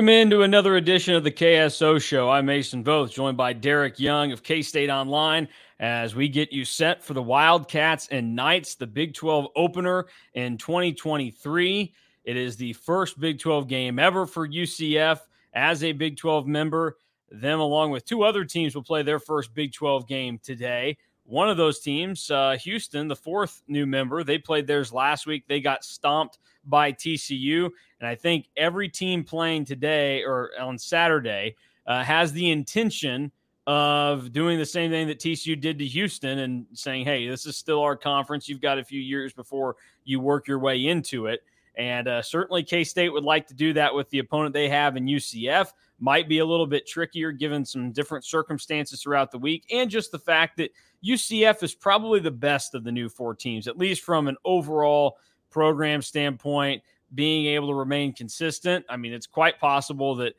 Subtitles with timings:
[0.00, 2.30] Welcome into another edition of the KSO Show.
[2.30, 5.46] I'm Mason Voth, joined by Derek Young of K State Online,
[5.78, 10.56] as we get you set for the Wildcats and Knights, the Big 12 opener in
[10.56, 11.92] 2023.
[12.24, 15.20] It is the first Big 12 game ever for UCF
[15.52, 16.96] as a Big 12 member.
[17.30, 20.96] Them, along with two other teams, will play their first Big 12 game today.
[21.24, 25.44] One of those teams, uh, Houston, the fourth new member, they played theirs last week.
[25.46, 27.70] They got stomped by TCU.
[28.00, 31.56] And I think every team playing today or on Saturday
[31.86, 33.32] uh, has the intention
[33.66, 37.56] of doing the same thing that TCU did to Houston and saying, hey, this is
[37.56, 38.48] still our conference.
[38.48, 41.42] You've got a few years before you work your way into it.
[41.76, 44.96] And uh, certainly K State would like to do that with the opponent they have
[44.96, 45.72] in UCF.
[46.00, 50.10] Might be a little bit trickier given some different circumstances throughout the week and just
[50.10, 50.72] the fact that
[51.04, 55.18] UCF is probably the best of the new four teams, at least from an overall
[55.50, 56.82] program standpoint,
[57.14, 58.84] being able to remain consistent.
[58.88, 60.34] I mean, it's quite possible that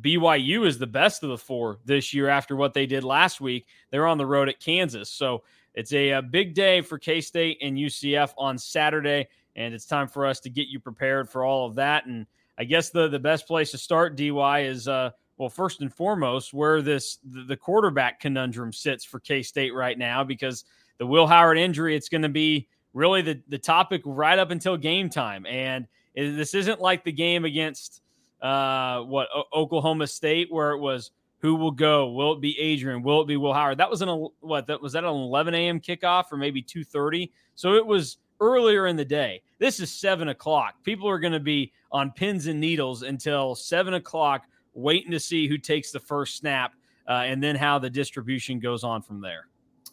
[0.00, 3.66] BYU is the best of the four this year after what they did last week.
[3.90, 5.10] They're on the road at Kansas.
[5.10, 9.28] So it's a, a big day for K State and UCF on Saturday.
[9.56, 12.06] And it's time for us to get you prepared for all of that.
[12.06, 12.26] And
[12.58, 16.52] I guess the, the best place to start, DY, is uh, well, first and foremost,
[16.52, 20.64] where this the, quarterback conundrum sits for K State right now, because
[20.98, 22.68] the Will Howard injury, it's going to be
[22.98, 25.46] really the, the topic right up until game time.
[25.46, 28.02] And it, this isn't like the game against
[28.42, 32.10] uh, what o- Oklahoma State, where it was who will go?
[32.10, 33.02] Will it be Adrian?
[33.02, 33.78] Will it be Will Howard?
[33.78, 34.08] That was an
[34.40, 34.66] what?
[34.66, 35.80] That was that an 11 a.m.
[35.80, 37.30] kickoff or maybe 2:30.
[37.54, 39.42] So it was earlier in the day.
[39.58, 40.74] This is seven o'clock.
[40.82, 45.46] People are going to be on pins and needles until seven o'clock, waiting to see
[45.46, 46.74] who takes the first snap,
[47.08, 49.46] uh, and then how the distribution goes on from there.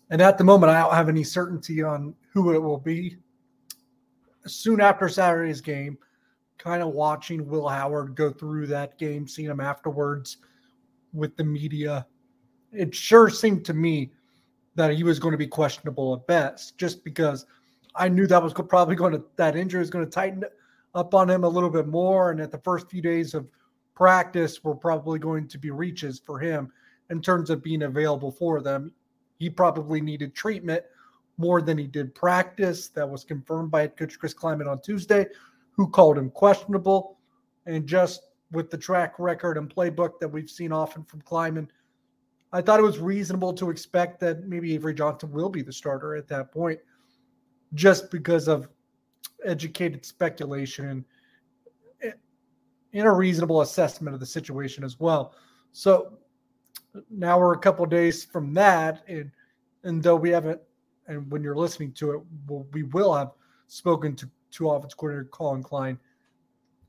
[0.10, 3.18] And at the moment, I don't have any certainty on who it will be.
[4.46, 5.98] Soon after Saturday's game,
[6.58, 10.38] kind of watching Will Howard go through that game, seeing him afterwards
[11.14, 12.06] with the media,
[12.72, 14.12] it sure seemed to me
[14.76, 17.46] that he was going to be questionable at best, just because
[17.96, 20.44] I knew that was probably going to that injury was going to tighten
[20.94, 23.48] up on him a little bit more, and at the first few days of
[23.96, 26.72] practice were probably going to be reaches for him
[27.10, 28.92] in terms of being available for them.
[29.38, 30.84] He probably needed treatment
[31.38, 32.88] more than he did practice.
[32.90, 35.28] That was confirmed by coach Chris Klieman on Tuesday,
[35.72, 37.18] who called him questionable.
[37.66, 41.68] And just with the track record and playbook that we've seen often from Klieman,
[42.54, 46.16] I thought it was reasonable to expect that maybe Avery Johnson will be the starter
[46.16, 46.80] at that point,
[47.74, 48.70] just because of
[49.44, 51.04] educated speculation
[52.02, 55.36] and a reasonable assessment of the situation as well.
[55.74, 56.20] So
[57.10, 59.32] now we're a couple days from that, and
[59.84, 60.62] and though we haven't,
[61.08, 63.32] and when you're listening to it, we'll, we will have
[63.68, 66.00] spoken to to offense coordinator Collin Klein.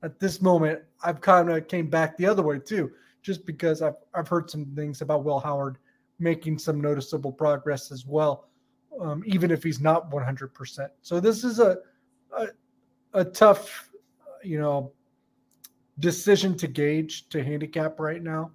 [0.02, 3.96] At this moment, I've kind of came back the other way too, just because I've
[4.14, 5.78] I've heard some things about Will Howard
[6.18, 8.48] making some noticeable progress as well,
[9.00, 10.88] um, even if he's not 100%.
[11.02, 11.78] So this is a,
[12.36, 12.48] a
[13.12, 13.90] a tough,
[14.42, 14.92] you know,
[15.98, 18.50] decision to gauge to handicap right now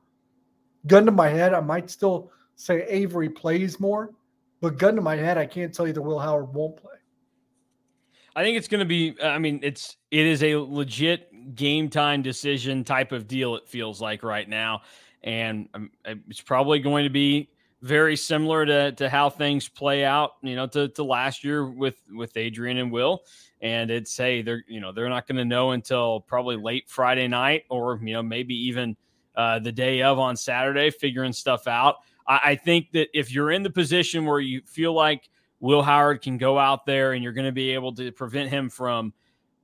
[0.88, 4.12] gun to my head, I might still say Avery plays more,
[4.62, 6.92] but gun to my head, I can't tell you that Will Howard won't play.
[8.36, 9.16] I think it's going to be.
[9.22, 13.56] I mean, it's it is a legit game time decision type of deal.
[13.56, 14.84] It feels like right now,
[15.24, 17.50] and um, it's probably going to be
[17.82, 20.32] very similar to to how things play out.
[20.44, 23.24] You know, to to last year with with Adrian and Will.
[23.60, 27.28] And it's hey, they're you know they're not going to know until probably late Friday
[27.28, 28.96] night, or you know maybe even
[29.36, 31.98] uh, the day of on Saturday, figuring stuff out.
[32.28, 35.30] I, I think that if you're in the position where you feel like
[35.60, 38.70] Will Howard can go out there and you're going to be able to prevent him
[38.70, 39.14] from,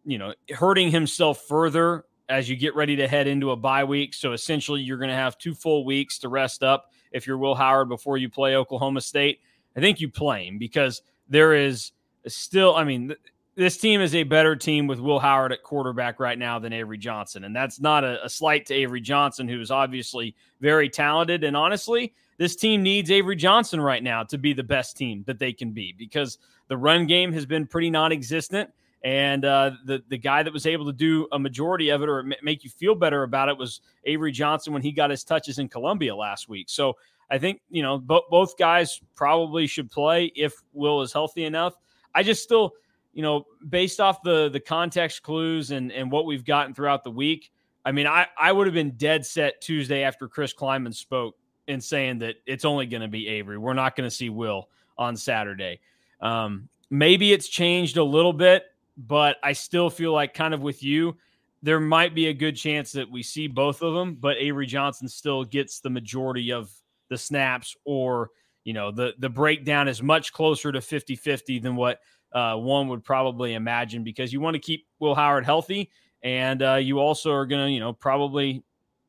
[0.05, 4.13] you know, hurting himself further as you get ready to head into a bye week.
[4.13, 7.55] So essentially, you're going to have two full weeks to rest up if you're Will
[7.55, 9.39] Howard before you play Oklahoma State.
[9.75, 11.91] I think you play him because there is
[12.27, 13.15] still, I mean,
[13.57, 16.99] this team is a better team with Will Howard at quarterback right now than Avery
[16.99, 17.43] Johnson.
[17.43, 21.43] And that's not a, a, slight to Avery Johnson, who is obviously very talented.
[21.43, 25.39] And honestly, this team needs Avery Johnson right now to be the best team that
[25.39, 26.37] they can be because
[26.67, 28.69] the run game has been pretty non existent.
[29.03, 32.29] And uh, the, the guy that was able to do a majority of it or
[32.43, 35.67] make you feel better about it was Avery Johnson when he got his touches in
[35.67, 36.69] Columbia last week.
[36.69, 36.95] So
[37.31, 41.73] I think, you know, bo- both guys probably should play if Will is healthy enough.
[42.13, 42.73] I just still–
[43.17, 47.09] you know, based off the the context clues and and what we've gotten throughout the
[47.09, 47.51] week,
[47.83, 51.35] I mean, I I would have been dead set Tuesday after Chris Klieman spoke
[51.67, 53.57] in saying that it's only going to be Avery.
[53.57, 54.69] We're not going to see Will
[54.99, 55.79] on Saturday.
[56.21, 58.65] Um, maybe it's changed a little bit,
[58.95, 61.17] but I still feel like kind of with you,
[61.63, 65.07] there might be a good chance that we see both of them, but Avery Johnson
[65.07, 66.71] still gets the majority of
[67.09, 68.29] the snaps or
[68.63, 71.99] you know the the breakdown is much closer to 50-50 than what
[72.33, 75.89] uh, one would probably imagine because you want to keep Will Howard healthy
[76.23, 78.63] and uh, you also are going to you know probably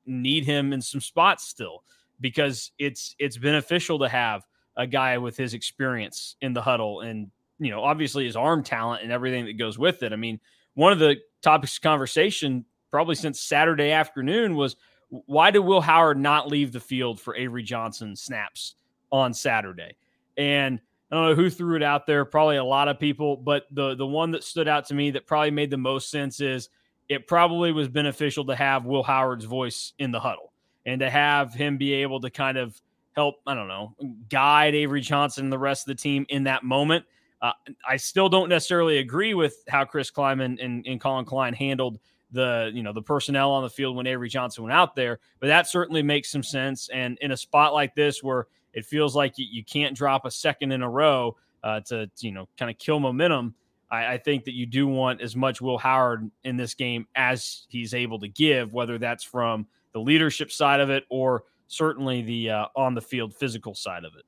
[0.07, 1.83] need him in some spots still
[2.21, 7.31] because it's it's beneficial to have a guy with his experience in the huddle and
[7.59, 10.13] you know obviously his arm talent and everything that goes with it.
[10.13, 10.41] I mean,
[10.75, 14.77] one of the topics of conversation probably since Saturday afternoon was
[15.11, 18.75] why did Will Howard not leave the field for Avery Johnson snaps
[19.11, 19.97] on Saturday?
[20.37, 23.67] And I don't know who threw it out there, probably a lot of people, but
[23.71, 26.69] the the one that stood out to me that probably made the most sense is
[27.09, 30.53] it probably was beneficial to have Will Howard's voice in the huddle
[30.85, 32.79] and to have him be able to kind of
[33.17, 33.95] help, I don't know,
[34.29, 37.05] guide Avery Johnson and the rest of the team in that moment.
[37.41, 37.53] Uh,
[37.89, 41.99] I still don't necessarily agree with how Chris Klieman and, and Collin Klein handled
[42.31, 45.47] the you know the personnel on the field when Avery Johnson went out there, but
[45.47, 46.91] that certainly makes some sense.
[46.93, 48.47] And in a spot like this where
[48.79, 52.49] it feels like you, can't drop a second in a row uh, to you know
[52.57, 53.55] kind of kill momentum,
[53.91, 57.67] I, I, think that you do want as much Will Howard in this game as
[57.69, 62.51] he's able to give, whether that's from the leadership side of it or certainly the
[62.51, 64.25] uh, on the field physical side of it.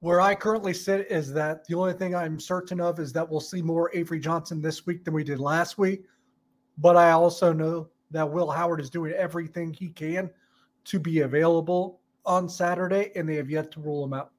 [0.00, 3.40] Where I currently sit is that the only thing I'm certain of is that we'll
[3.40, 6.04] see more Avery Johnson this week than we did last week.
[6.78, 10.28] But I also know that Will Howard is doing everything he can
[10.84, 14.32] to be available on Saturday, and they have yet to rule him out.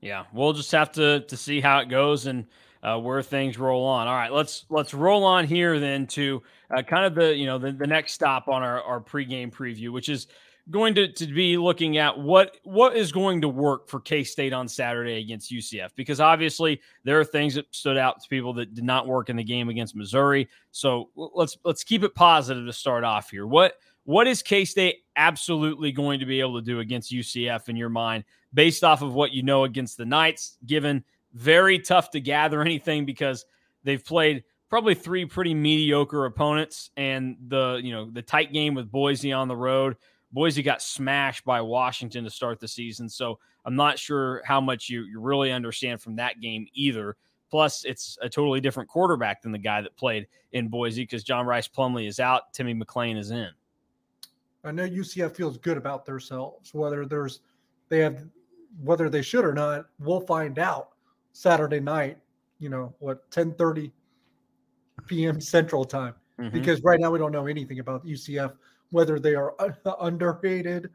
[0.00, 2.46] Yeah, we'll just have to to see how it goes and
[2.82, 4.06] uh, where things roll on.
[4.06, 6.42] All right, let's let's roll on here then to
[6.76, 9.90] uh, kind of the you know the, the next stop on our our pregame preview,
[9.90, 10.26] which is
[10.70, 14.52] going to, to be looking at what what is going to work for K State
[14.52, 18.74] on Saturday against UCF because obviously there are things that stood out to people that
[18.74, 20.48] did not work in the game against Missouri.
[20.72, 23.46] So let's let's keep it positive to start off here.
[23.46, 23.74] What
[24.04, 27.88] what is K State absolutely going to be able to do against UCF in your
[27.88, 28.24] mind,
[28.54, 30.58] based off of what you know against the Knights?
[30.66, 33.44] Given very tough to gather anything because
[33.84, 38.90] they've played probably three pretty mediocre opponents and the you know the tight game with
[38.90, 39.96] Boise on the road
[40.32, 43.08] Boise got smashed by Washington to start the season.
[43.08, 47.16] So I'm not sure how much you, you really understand from that game either.
[47.50, 51.46] Plus, it's a totally different quarterback than the guy that played in Boise because John
[51.46, 53.48] Rhys Plumlee is out, Timmy McClain is in.
[54.66, 56.74] I know UCF feels good about themselves.
[56.74, 57.40] Whether there's
[57.88, 58.24] they have
[58.82, 60.90] whether they should or not, we'll find out
[61.32, 62.18] Saturday night.
[62.58, 63.92] You know what, 10:30
[65.06, 65.40] p.m.
[65.40, 66.14] Central Time.
[66.40, 66.52] Mm-hmm.
[66.52, 68.54] Because right now we don't know anything about UCF
[68.90, 69.54] whether they are
[70.00, 70.90] underrated,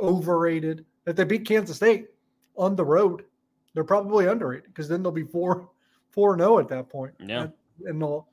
[0.00, 0.84] overrated.
[1.06, 2.08] If they beat Kansas State
[2.56, 3.24] on the road,
[3.74, 5.68] they're probably underrated because then they'll be four
[6.10, 7.14] four zero oh at that point.
[7.20, 7.48] Yeah,
[7.84, 8.28] and they'll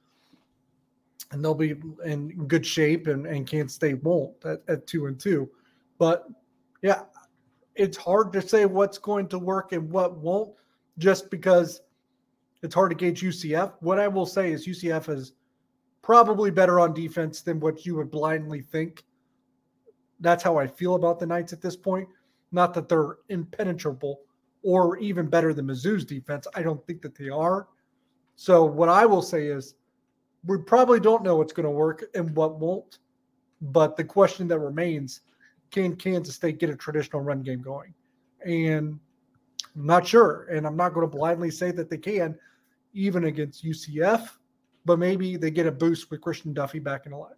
[1.32, 1.76] and they'll be
[2.06, 5.50] in good shape, and and Kansas State won't at, at two and two.
[5.98, 6.28] But
[6.82, 7.04] yeah,
[7.76, 10.54] it's hard to say what's going to work and what won't,
[10.98, 11.82] just because
[12.64, 13.74] it's hard to gauge UCF.
[13.80, 15.34] What I will say is UCF is
[16.02, 19.04] probably better on defense than what you would blindly think.
[20.20, 22.08] That's how I feel about the Knights at this point.
[22.52, 24.22] Not that they're impenetrable
[24.64, 26.48] or even better than Mizzou's defense.
[26.56, 27.68] I don't think that they are.
[28.36, 29.76] So what I will say is
[30.46, 33.00] we probably don't know what's going to work and what won't.
[33.62, 35.22] But the question that remains,
[35.72, 37.94] can Kansas State get a traditional run game going?
[38.46, 39.00] And
[39.76, 40.48] I'm not sure.
[40.52, 42.38] And I'm not going to blindly say that they can,
[42.94, 44.30] even against UCF
[44.88, 47.34] but maybe they get a boost with Christian Duffy back in the line.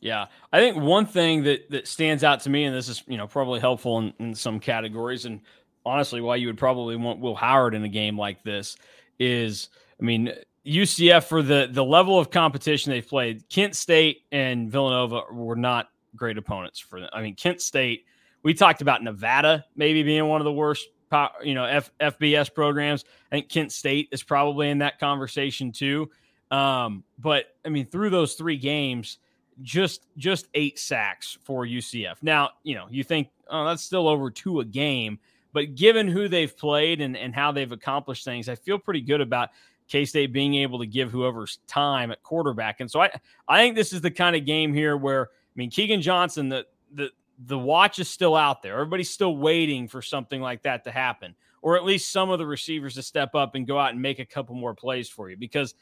[0.00, 3.18] Yeah, I think one thing that that stands out to me, and this is you
[3.18, 5.40] know probably helpful in, in some categories, and
[5.84, 8.76] honestly, why you would probably want Will Howard in a game like this
[9.18, 9.70] is,
[10.00, 10.32] I mean,
[10.68, 15.88] UCF for the the level of competition they've played, Kent State and Villanova were not
[16.14, 17.08] great opponents for them.
[17.12, 18.04] I mean, Kent State.
[18.44, 20.86] We talked about Nevada maybe being one of the worst,
[21.42, 23.04] you know, F, FBS programs.
[23.32, 26.08] I think Kent State is probably in that conversation too.
[26.50, 29.18] Um, but I mean, through those three games,
[29.62, 32.16] just just eight sacks for UCF.
[32.22, 35.18] Now, you know, you think, oh, that's still over two a game.
[35.52, 39.20] But given who they've played and, and how they've accomplished things, I feel pretty good
[39.20, 39.48] about
[39.88, 42.80] K State being able to give whoever's time at quarterback.
[42.80, 43.10] And so I,
[43.48, 46.66] I think this is the kind of game here where, I mean, Keagan Johnson, the,
[46.92, 47.10] the,
[47.46, 48.74] the watch is still out there.
[48.74, 52.46] Everybody's still waiting for something like that to happen, or at least some of the
[52.46, 55.36] receivers to step up and go out and make a couple more plays for you
[55.36, 55.74] because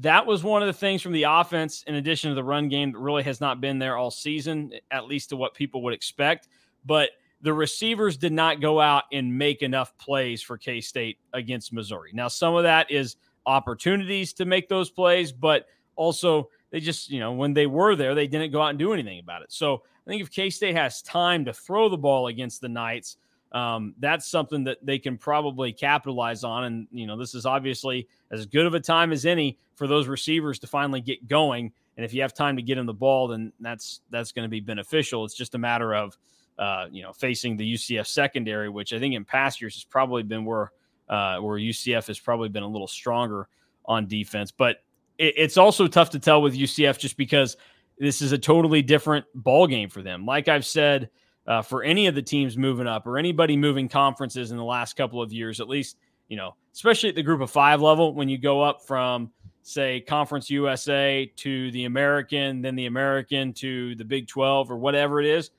[0.00, 2.92] that was one of the things from the offense, in addition to the run game,
[2.92, 6.48] that really has not been there all season, at least to what people would expect.
[6.84, 7.10] But
[7.40, 12.10] the receivers did not go out and make enough plays for K State against Missouri.
[12.12, 17.20] Now, some of that is opportunities to make those plays, but also They just, you
[17.20, 19.52] know, when they were there, they didn't go out and do anything about it.
[19.52, 23.16] So I think if K State has time to throw the ball against the Knights,
[23.52, 26.64] um, that's something that they can probably capitalize on.
[26.64, 30.08] And, you know, this is obviously as good of a time as any for those
[30.08, 31.72] receivers to finally get going.
[31.96, 34.50] And if you have time to get in the ball, then that's that's going to
[34.50, 35.24] be beneficial.
[35.24, 36.18] It's just a matter of
[36.58, 40.22] uh, you know facing the UCF secondary, which I think in past years has probably
[40.22, 40.72] been where
[41.08, 43.48] uh, where UCF has probably been a little stronger
[43.84, 44.50] on defense.
[44.50, 44.78] But
[45.18, 47.56] it, it's also tough to tell with UCF just because
[47.98, 50.26] this is a totally different ball game for them.
[50.26, 51.10] Like I've said,
[51.46, 54.96] uh, for any of the teams moving up or anybody moving conferences in the last
[54.96, 55.96] couple of years, at least
[56.28, 59.30] you know, especially at the group of five level, when you go up from
[59.62, 65.20] say Conference USA to the American, then the American to the Big 12 or whatever
[65.20, 65.50] it is,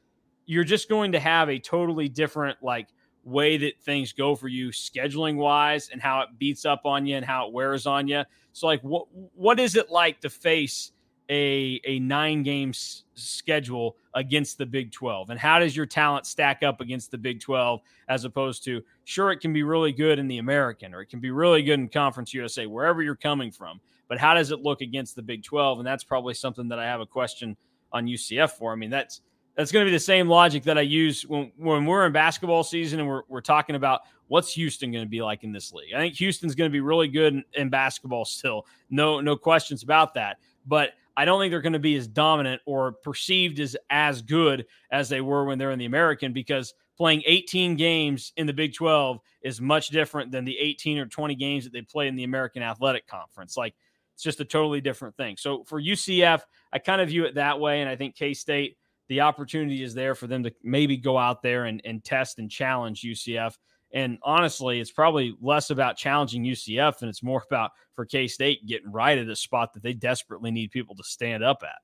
[0.45, 2.87] you're just going to have a totally different like
[3.27, 7.15] way that things go for you scheduling wise and how it beats up on you
[7.17, 8.24] and how it wears on you.
[8.53, 10.91] So like what what is it like to face
[11.29, 12.72] a a 9 game
[13.15, 17.41] schedule against the Big 12 and how does your talent stack up against the Big
[17.41, 21.07] 12 as opposed to sure it can be really good in the American or it
[21.07, 24.62] can be really good in Conference USA wherever you're coming from but how does it
[24.62, 25.79] look against the Big 12?
[25.79, 27.57] And that's probably something that I have a question
[27.91, 28.72] on UCF for.
[28.72, 29.22] I mean, that's
[29.57, 32.63] that's going to be the same logic that I use when, when we're in basketball
[32.63, 35.93] season and we're, we're talking about what's Houston going to be like in this league.
[35.95, 38.67] I think Houston's going to be really good in, in basketball still.
[38.91, 40.37] No, no questions about that.
[40.67, 44.67] But I don't think they're going to be as dominant or perceived as as good
[44.91, 48.75] as they were when they're in the American because playing 18 games in the Big
[48.75, 52.23] 12 is much different than the 18 or 20 games that they play in the
[52.23, 53.57] American Athletic Conference.
[53.57, 53.73] Like
[54.13, 55.37] it's just a totally different thing.
[55.37, 57.81] So for UCF, I kind of view it that way.
[57.81, 58.77] And I think K State,
[59.09, 62.49] the opportunity is there for them to maybe go out there and, and test and
[62.49, 63.55] challenge UCF.
[63.93, 68.65] And honestly, it's probably less about challenging UCF and it's more about for K State
[68.65, 71.79] getting right at a spot that they desperately need people to stand up at.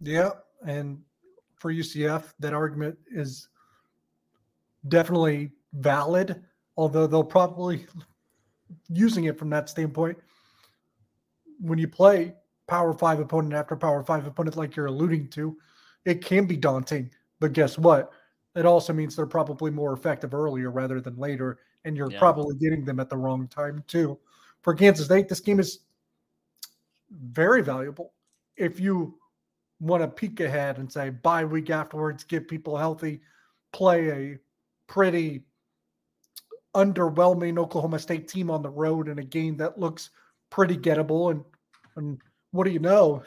[0.00, 0.30] Yeah.
[0.66, 1.00] And
[1.56, 3.48] for UCF, that argument is
[4.88, 6.42] definitely valid,
[6.76, 7.86] although they'll probably
[8.88, 10.18] using it from that standpoint
[11.60, 12.34] when you play
[12.66, 15.56] power five opponent after power five opponent, like you're alluding to,
[16.04, 17.10] it can be daunting.
[17.40, 18.12] But guess what?
[18.54, 22.18] It also means they're probably more effective earlier rather than later, and you're yeah.
[22.18, 24.18] probably getting them at the wrong time too.
[24.62, 25.80] For Kansas State, this game is
[27.10, 28.12] very valuable.
[28.56, 29.18] If you
[29.80, 33.20] want to peek ahead and say bye week afterwards, get people healthy,
[33.72, 34.38] play a
[34.86, 35.44] pretty
[36.74, 40.10] underwhelming Oklahoma State team on the road in a game that looks
[40.50, 41.44] pretty gettable and
[41.96, 42.20] and
[42.52, 43.22] what do you know?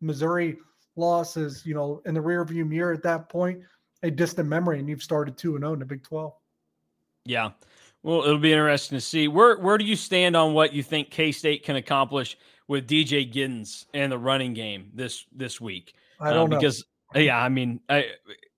[0.00, 0.58] Missouri
[0.98, 3.60] loss is, you know, in the rearview mirror at that point,
[4.02, 6.32] a distant memory, and you've started 2 and 0 in the Big 12.
[7.24, 7.50] Yeah.
[8.02, 9.28] Well, it'll be interesting to see.
[9.28, 12.36] Where where do you stand on what you think K State can accomplish
[12.68, 15.94] with DJ Giddens and the running game this this week?
[16.20, 16.58] I don't uh, know.
[16.58, 18.06] Because yeah, I mean, I,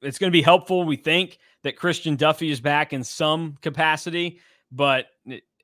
[0.02, 0.84] it's going to be helpful.
[0.84, 5.06] We think that Christian Duffy is back in some capacity, but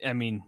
[0.04, 0.42] I mean,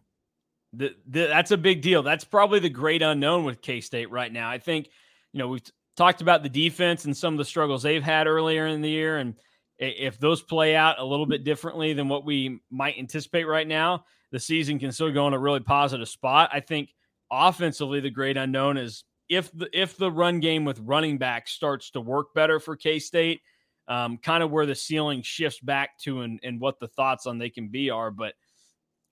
[0.73, 2.03] the, the, that's a big deal.
[2.03, 4.51] That's probably the great unknown with K State right now.
[4.51, 4.89] I think,
[5.33, 5.63] you know, we've
[5.99, 9.19] talked about the defense and some of the struggles they've had earlier in the year.
[9.19, 9.35] And
[9.79, 14.05] if those play out a little bit differently than what we might anticipate right now,
[14.31, 16.51] the season can still go in a really positive spot.
[16.53, 16.95] I think
[17.31, 21.91] offensively, the great unknown is if the if the run game with running back starts
[21.91, 23.41] to work better for K State,
[23.89, 27.39] um, kind of where the ceiling shifts back to and, and what the thoughts on
[27.39, 28.11] they can be are.
[28.11, 28.35] But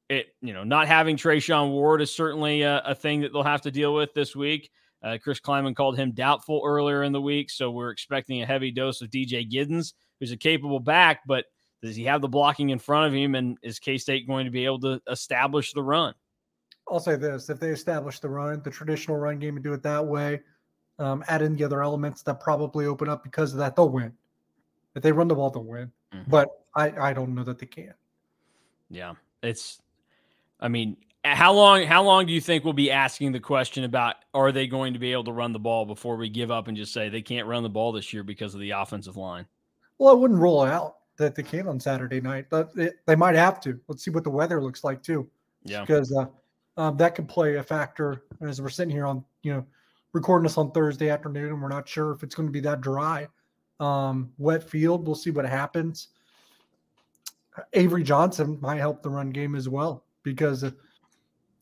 [0.08, 3.62] it, you know, not having Treshaun Ward is certainly a, a, thing that they'll have
[3.62, 4.70] to deal with this week.
[5.06, 8.72] Uh, Chris Klieman called him doubtful earlier in the week, so we're expecting a heavy
[8.72, 11.44] dose of DJ Giddens, who's a capable back, but
[11.80, 14.50] does he have the blocking in front of him, and is K State going to
[14.50, 16.12] be able to establish the run?
[16.90, 19.82] I'll say this: if they establish the run, the traditional run game, and do it
[19.84, 20.40] that way,
[20.98, 24.12] um, add in the other elements that probably open up because of that, they'll win.
[24.96, 25.92] If they run the ball, they'll win.
[26.12, 26.28] Mm-hmm.
[26.28, 27.94] But I, I don't know that they can.
[28.90, 29.80] Yeah, it's
[30.58, 30.96] I mean,
[31.34, 34.66] how long how long do you think we'll be asking the question about are they
[34.66, 37.08] going to be able to run the ball before we give up and just say
[37.08, 39.46] they can't run the ball this year because of the offensive line?
[39.98, 43.34] Well, I wouldn't rule out that they can on Saturday night, but it, they might
[43.34, 43.80] have to.
[43.88, 45.28] Let's see what the weather looks like too.
[45.64, 46.26] Yeah, because uh,
[46.76, 49.66] um, that could play a factor as we're sitting here on you know
[50.12, 52.80] recording this on Thursday afternoon, and we're not sure if it's going to be that
[52.80, 53.26] dry,
[53.80, 55.06] um, wet field.
[55.06, 56.08] We'll see what happens.
[57.72, 60.64] Avery Johnson might help the run game as well because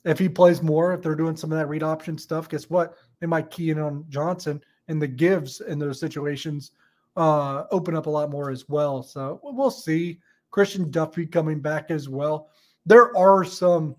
[0.04, 2.96] if, he plays more, if they're doing some of that read option stuff, guess what?
[3.20, 6.73] They might key in on Johnson and the gives in those situations
[7.16, 9.02] uh, open up a lot more as well.
[9.02, 10.20] So we'll see.
[10.50, 12.50] Christian Duffy coming back as well.
[12.87, 13.96] There are some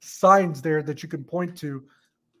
[0.00, 1.84] signs there that you can point to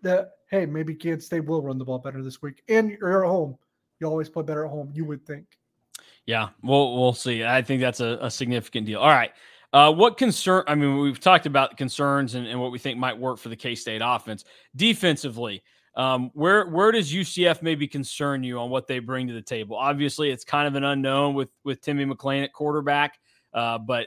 [0.02, 2.62] that hey, maybe Kansas State will run the ball better this week.
[2.68, 3.58] And you're at home.
[3.98, 5.46] You always play better at home, you would think.
[6.26, 7.44] Yeah, we'll we'll see.
[7.44, 9.00] I think that's a, a significant deal.
[9.00, 9.32] All right.
[9.74, 10.62] Uh, what concern?
[10.68, 13.56] I mean, we've talked about concerns and, and what we think might work for the
[13.56, 14.44] K State offense.
[14.76, 15.64] Defensively,
[15.96, 19.76] um, where where does UCF maybe concern you on what they bring to the table?
[19.76, 23.18] Obviously, it's kind of an unknown with with Timmy McClain at quarterback,
[23.52, 24.06] uh, but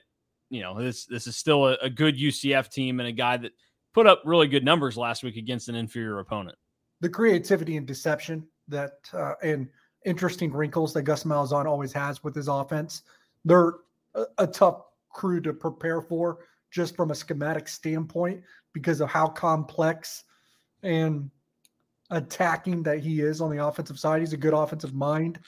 [0.49, 3.51] you know this this is still a, a, good UCF team and a guy that
[3.93, 6.57] put up really good numbers last week against an inferior opponent.
[7.01, 9.67] The creativity and deception that uh, and
[10.05, 13.01] interesting wrinkles that Gus Malzahn always has with his offense.
[13.43, 13.73] They're
[14.15, 16.39] a, a tough crew to prepare for
[16.71, 18.41] just from a schematic standpoint
[18.73, 20.23] because of how complex
[20.83, 21.29] and
[22.09, 24.21] attacking that he is on the offensive side.
[24.21, 25.39] He's a good offensive mind.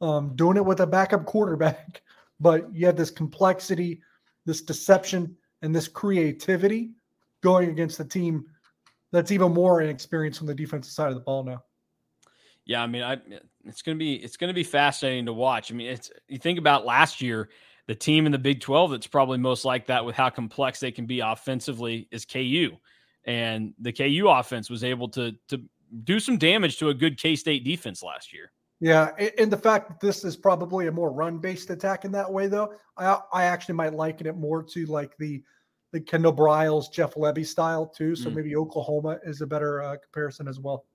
[0.00, 2.02] Um, doing it with a backup quarterback,
[2.40, 4.00] but you have this complexity,
[4.46, 6.90] this deception, and this creativity
[7.40, 8.44] going against the team
[9.12, 11.62] that's even more inexperienced on the defensive side of the ball now.
[12.64, 13.18] Yeah, I mean, I
[13.64, 15.70] it's gonna be it's gonna be fascinating to watch.
[15.70, 17.48] I mean, it's you think about last year
[17.92, 20.90] the team in the Big 12 that's probably most like that with how complex they
[20.90, 22.70] can be offensively is KU.
[23.26, 25.60] And the KU offense was able to to
[26.04, 28.50] do some damage to a good K-State defense last year.
[28.80, 32.46] Yeah, and the fact that this is probably a more run-based attack in that way,
[32.46, 35.42] though, I I actually might liken it more to like the
[35.92, 38.16] the Kendall Briles, Jeff Lebby style too.
[38.16, 38.36] So mm.
[38.36, 40.86] maybe Oklahoma is a better uh, comparison as well.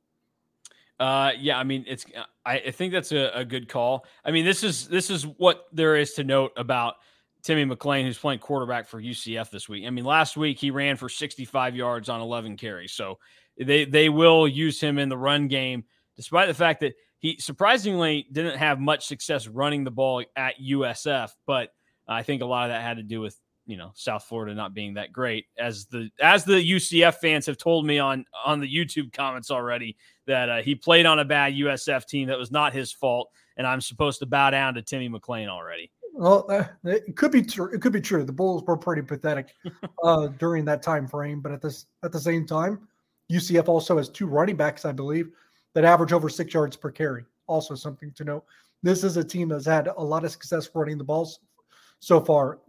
[0.99, 2.05] Uh, yeah, I mean, it's
[2.45, 4.05] I, I think that's a, a, good call.
[4.25, 6.95] I mean, this is this is what there is to note about
[7.43, 9.85] Timmy McClain, who's playing quarterback for UCF this week.
[9.85, 13.19] I mean, last week he ran for 65 yards on 11 carries, so
[13.59, 18.27] they they will use him in the run game, despite the fact that he surprisingly
[18.31, 21.29] didn't have much success running the ball at USF.
[21.45, 21.69] But
[22.07, 24.73] I think a lot of that had to do with you know South Florida not
[24.73, 28.73] being that great as the as the UCF fans have told me on on the
[28.73, 32.73] YouTube comments already that uh, he played on a bad USF team that was not
[32.73, 35.91] his fault and I'm supposed to bow down to Timmy McClain already.
[36.13, 37.69] Well, uh, it could be true.
[37.73, 38.23] It could be true.
[38.23, 39.53] The Bulls were pretty pathetic
[40.03, 42.87] uh, during that time frame, but at this at the same time,
[43.31, 45.29] UCF also has two running backs, I believe,
[45.75, 47.25] that average over six yards per carry.
[47.47, 48.45] Also, something to note.
[48.83, 51.39] This is a team that's had a lot of success running the balls
[51.99, 52.59] so far.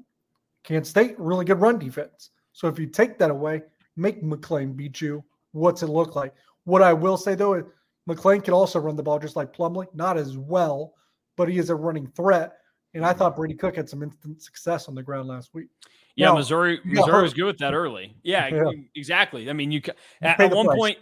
[0.68, 2.28] Kansas State, really good run defense.
[2.52, 3.62] So if you take that away,
[3.96, 5.24] make McClain beat you.
[5.52, 6.34] What's it look like?
[6.64, 7.64] What I will say though is
[8.08, 10.92] McClain can also run the ball just like Plumlee, not as well,
[11.38, 12.52] but he is a running threat.
[12.92, 15.68] And I thought Brady Cook had some instant success on the ground last week.
[16.16, 18.14] Yeah, now, Missouri Missouri was good with that early.
[18.22, 18.70] Yeah, yeah.
[18.94, 19.48] exactly.
[19.48, 19.80] I mean, you
[20.20, 20.78] at, at one price.
[20.78, 20.98] point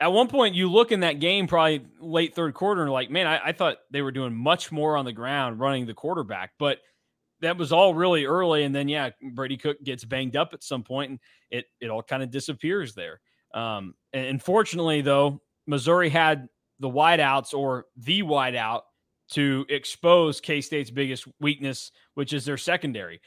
[0.00, 3.28] at one point you look in that game probably late third quarter and like, man,
[3.28, 6.78] I, I thought they were doing much more on the ground running the quarterback, but–
[7.44, 8.64] that was all really early.
[8.64, 12.02] And then, yeah, Brady Cook gets banged up at some point and it, it all
[12.02, 13.20] kind of disappears there.
[13.54, 16.48] Um, and unfortunately, though, Missouri had
[16.80, 18.82] the wideouts or the wideout
[19.30, 23.20] to expose K State's biggest weakness, which is their secondary.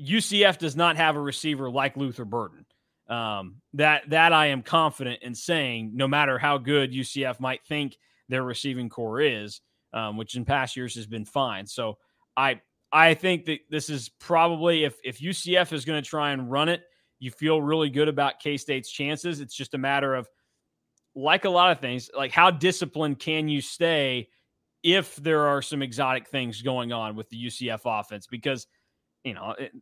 [0.00, 2.66] UCF does not have a receiver like Luther Burden.
[3.08, 7.96] Um, that that I am confident in saying, no matter how good UCF might think
[8.28, 9.60] their receiving corps is,
[9.92, 11.66] um, which in past years has been fine.
[11.66, 11.98] So
[12.36, 12.60] I
[12.92, 16.68] I think that this is probably if if UCF is going to try and run
[16.68, 16.82] it,
[17.18, 19.40] you feel really good about K State's chances.
[19.40, 20.28] It's just a matter of,
[21.14, 24.28] like a lot of things, like how disciplined can you stay
[24.82, 28.26] if there are some exotic things going on with the UCF offense?
[28.26, 28.66] Because
[29.24, 29.72] you know it,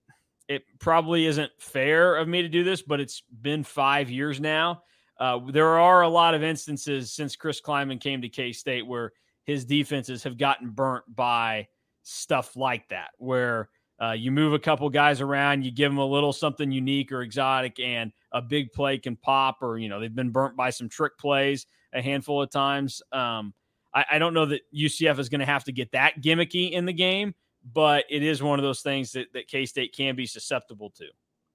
[0.48, 4.82] it probably isn't fair of me to do this, but it's been five years now.
[5.18, 9.12] Uh, there are a lot of instances since Chris Klieman came to K State where
[9.44, 11.68] his defenses have gotten burnt by
[12.10, 13.68] stuff like that, where
[14.02, 17.22] uh, you move a couple guys around, you give them a little something unique or
[17.22, 20.88] exotic, and a big play can pop, or you know they've been burnt by some
[20.88, 23.02] trick plays a handful of times.
[23.12, 23.52] Um,
[23.94, 26.86] I, I don't know that UCF is going to have to get that gimmicky in
[26.86, 27.34] the game,
[27.72, 31.06] but it is one of those things that, that K State can be susceptible to.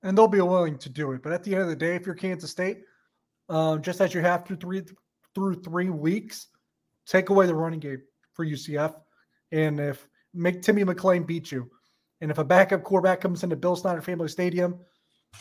[0.04, 1.24] And they'll be willing to do it.
[1.24, 2.80] But at the end of the day, if you're Kansas State,
[3.50, 4.84] um, just as you have through three
[5.34, 6.48] through three weeks,
[7.06, 8.02] take away the running game
[8.34, 8.94] for UCF.
[9.52, 11.70] And if make Timmy McClain beat you.
[12.22, 14.80] And if a backup quarterback comes into Bill Snyder Family Stadium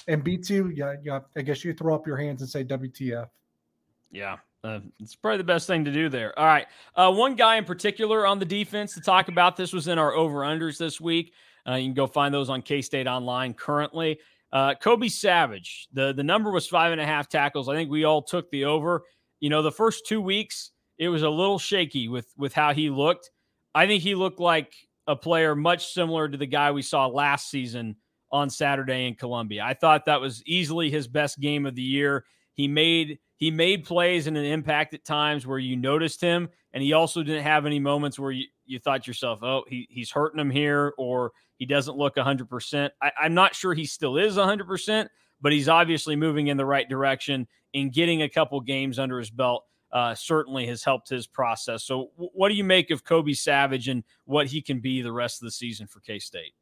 [0.09, 3.29] and beats you, yeah, yeah, I guess you throw up your hands and say WTF.
[4.11, 6.37] Yeah, uh, it's probably the best thing to do there.
[6.39, 6.67] All right.
[6.95, 10.15] Uh, one guy in particular on the defense to talk about this was in our
[10.15, 11.33] over unders this week.
[11.67, 14.19] Uh, you can go find those on K State Online currently.
[14.53, 17.69] Uh, Kobe Savage, the, the number was five and a half tackles.
[17.69, 19.03] I think we all took the over.
[19.41, 22.89] You know, the first two weeks, it was a little shaky with with how he
[22.89, 23.31] looked.
[23.75, 24.75] I think he looked like
[25.07, 27.97] a player much similar to the guy we saw last season
[28.31, 29.63] on Saturday in Columbia.
[29.65, 32.25] I thought that was easily his best game of the year.
[32.55, 36.83] He made he made plays and an impact at times where you noticed him, and
[36.83, 40.41] he also didn't have any moments where you, you thought yourself, oh, he, he's hurting
[40.41, 42.91] him here, or he doesn't look 100%.
[43.03, 45.09] I, I'm not sure he still is 100%,
[45.41, 49.31] but he's obviously moving in the right direction and getting a couple games under his
[49.31, 49.65] belt.
[49.95, 51.85] Uh, certainly has helped his process.
[51.85, 55.13] So, w- what do you make of Kobe Savage and what he can be the
[55.13, 56.53] rest of the season for K State?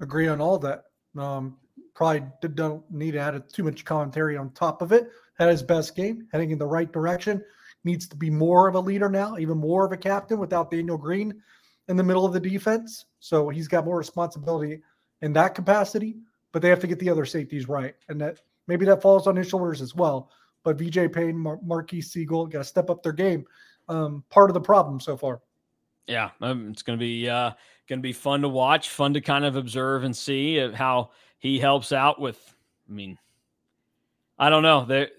[0.00, 0.84] Agree on all that.
[1.18, 1.56] Um,
[1.94, 2.22] probably
[2.54, 5.10] don't need to add too much commentary on top of it.
[5.36, 7.42] Had his best game, heading in the right direction.
[7.82, 10.96] Needs to be more of a leader now, even more of a captain without Daniel
[10.96, 11.42] Green
[11.88, 13.06] in the middle of the defense.
[13.18, 14.80] So he's got more responsibility
[15.22, 16.18] in that capacity.
[16.52, 19.36] But they have to get the other safeties right, and that maybe that falls on
[19.36, 20.30] his shoulders as well.
[20.62, 23.44] But VJ Payne, Mar- Sigle got to step up their game.
[23.88, 25.40] Um, part of the problem so far.
[26.06, 27.52] Yeah, um, it's going to be uh,
[27.88, 31.58] going to be fun to watch, fun to kind of observe and see how he
[31.58, 32.38] helps out with.
[32.88, 33.18] I mean,
[34.38, 34.84] I don't know.
[34.84, 35.10] They're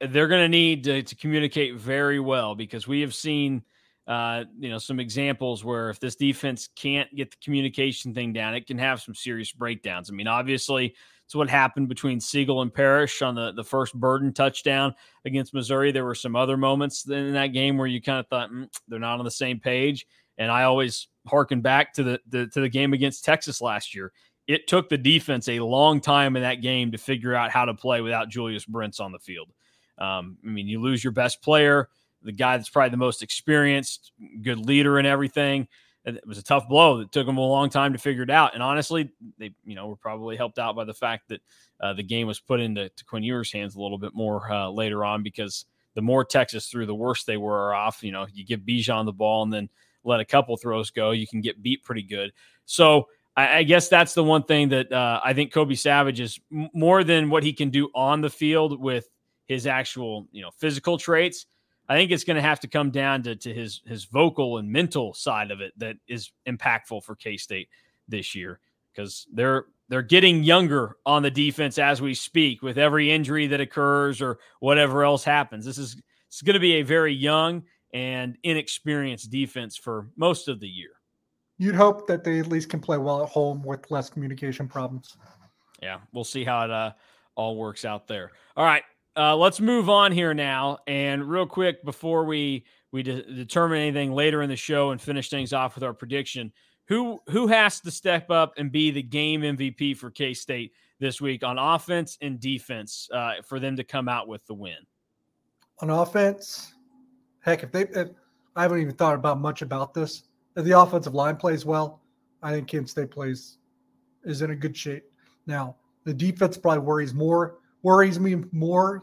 [0.00, 3.62] they're going to need to communicate very well because we have seen
[4.06, 8.54] uh, you know, some examples where if this defense can't get the communication thing down,
[8.54, 10.10] it can have some serious breakdowns.
[10.10, 10.94] I mean, obviously,
[11.26, 15.92] it's what happened between Sigle and Parrish on the, the first Burden touchdown against Missouri.
[15.92, 18.98] There were some other moments in that game where you kind of thought mm, they're
[18.98, 20.06] not on the same page.
[20.38, 24.12] And I always harken back to the, the to the game against Texas last year.
[24.48, 27.74] It took the defense a long time in that game to figure out how to
[27.74, 29.50] play without Julius Brents on the field.
[29.98, 31.88] Um, I mean, you lose your best player
[32.24, 35.68] the guy that's probably the most experienced, good leader and everything.
[36.04, 38.54] It was a tough blow that took them a long time to figure it out.
[38.54, 41.40] And honestly, they, you know, were probably helped out by the fact that
[41.80, 45.04] uh, the game was put into Quinn Ewers' hands a little bit more uh, later
[45.04, 48.02] on because the more Texas threw, the worse they were off.
[48.02, 49.68] You know, you give Bijan the ball and then
[50.04, 52.32] let a couple throws go, you can get beat pretty good.
[52.64, 56.40] So I, I guess that's the one thing that uh, I think Kobe Savage is
[56.50, 59.08] more than what he can do on the field with
[59.46, 61.46] his actual, you know, physical traits
[61.88, 64.70] I think it's going to have to come down to, to his his vocal and
[64.70, 67.68] mental side of it that is impactful for K State
[68.08, 68.60] this year
[68.94, 73.60] because they're they're getting younger on the defense as we speak with every injury that
[73.60, 75.64] occurs or whatever else happens.
[75.64, 75.96] This is
[76.28, 80.92] it's going to be a very young and inexperienced defense for most of the year.
[81.58, 85.16] You'd hope that they at least can play well at home with less communication problems.
[85.82, 86.92] Yeah, we'll see how it uh,
[87.34, 88.30] all works out there.
[88.56, 88.82] All right,
[89.16, 90.78] uh, let's move on here now.
[90.86, 95.30] And real quick, before we we de- determine anything later in the show and finish
[95.30, 96.52] things off with our prediction,
[96.86, 101.20] who who has to step up and be the game MVP for K State this
[101.20, 104.76] week on offense and defense uh, for them to come out with the win?
[105.80, 106.74] On offense,
[107.40, 108.10] heck, if they, if,
[108.54, 110.24] I haven't even thought about much about this.
[110.56, 112.02] If the offensive line plays well,
[112.42, 113.58] I think Kent State plays
[114.24, 115.04] is in a good shape.
[115.46, 119.02] Now, the defense probably worries more worries me more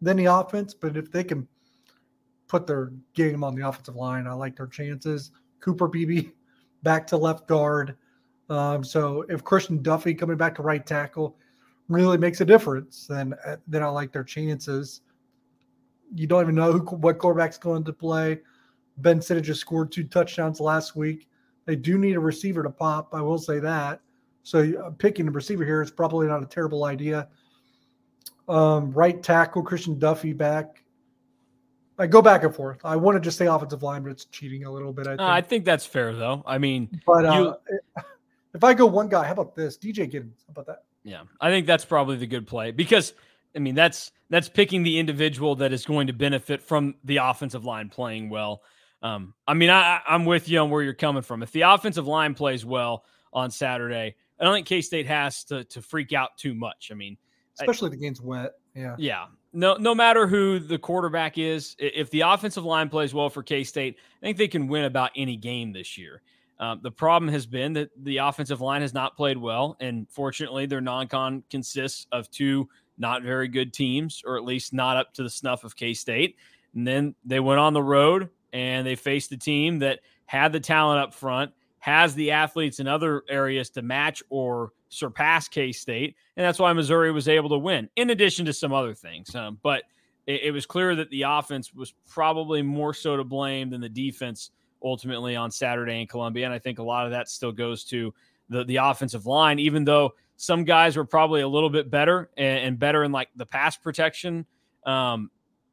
[0.00, 0.74] than the offense.
[0.74, 1.46] But if they can
[2.46, 5.30] put their game on the offensive line, I like their chances.
[5.60, 6.30] Cooper Beebe
[6.82, 7.96] back to left guard.
[8.50, 11.36] Um, so if Christian Duffy coming back to right tackle
[11.88, 15.02] really makes a difference, then uh, then I like their chances.
[16.14, 18.40] You don't even know who, what quarterback's going to play.
[18.98, 21.28] Ben Sinnott just scored two touchdowns last week.
[21.66, 23.14] They do need a receiver to pop.
[23.14, 24.00] I will say that.
[24.42, 27.28] So uh, picking a receiver here is probably not a terrible idea.
[28.48, 30.82] Um, right tackle Christian Duffy back.
[31.98, 32.78] I go back and forth.
[32.84, 35.06] I want to just say offensive line, but it's cheating a little bit.
[35.06, 36.42] I think, uh, I think that's fair though.
[36.46, 37.56] I mean, but uh,
[38.54, 39.76] if I go one guy, how about this?
[39.76, 40.44] DJ Giddens.
[40.46, 40.84] How about that?
[41.02, 43.14] Yeah, I think that's probably the good play because
[43.56, 47.64] I mean that's that's picking the individual that is going to benefit from the offensive
[47.64, 48.62] line playing well.
[49.02, 51.42] Um, I mean, I, I'm with you on where you're coming from.
[51.42, 55.64] If the offensive line plays well on Saturday, I don't think K State has to
[55.64, 56.90] to freak out too much.
[56.92, 57.16] I mean,
[57.60, 58.52] especially I, the game's wet.
[58.74, 58.96] Yeah.
[58.98, 59.26] Yeah.
[59.52, 63.64] No, no matter who the quarterback is, if the offensive line plays well for K
[63.64, 66.22] State, I think they can win about any game this year.
[66.60, 70.66] Um, the problem has been that the offensive line has not played well, and fortunately,
[70.66, 72.68] their non-con consists of two
[72.98, 76.36] not very good teams, or at least not up to the snuff of K State.
[76.74, 80.60] And then they went on the road and they faced a team that had the
[80.60, 86.16] talent up front, has the athletes in other areas to match or surpass K State,
[86.36, 87.88] and that's why Missouri was able to win.
[87.96, 89.84] In addition to some other things, um, but
[90.26, 93.88] it, it, was clear that the offense was probably more so to blame than the
[93.88, 94.50] defense
[94.82, 98.12] ultimately on Saturday in Columbia, and I think a lot of that still goes to
[98.48, 102.58] the the offensive line, even though some guys were probably a little bit better and,
[102.60, 104.46] and better in like the pass protection.
[104.86, 105.30] Um,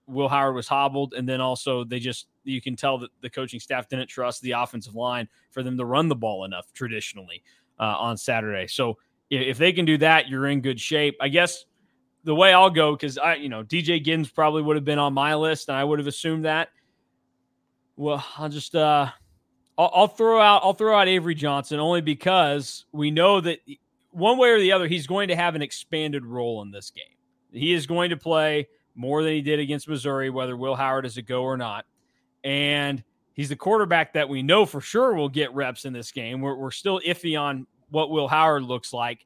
[0.08, 3.60] Will Howard was hobbled, and then also they just you can tell that the coaching
[3.60, 7.44] staff didn't trust the offensive line for them to run the ball enough traditionally
[7.80, 8.68] uh, on Saturday.
[8.68, 8.98] So
[9.30, 11.18] if they can do that, you're in good shape.
[11.20, 11.66] I guess
[12.24, 15.14] the way I'll go because I, you know, DJ Giddens probably would have been on
[15.14, 16.70] my list, and I would have assumed that.
[17.96, 19.10] Well, I'll just uh,
[19.78, 23.60] I'll, I'll throw out I'll throw out Avery Johnson only because we know that
[24.12, 27.04] one way or the other he's going to have an expanded role in this game.
[27.52, 31.18] He is going to play more than he did against Missouri, whether Will Howard is
[31.18, 31.86] a go or not,
[32.44, 36.42] and he's the quarterback that we know for sure will get reps in this game.
[36.42, 39.26] We're, we're still iffy on what Will Howard looks like,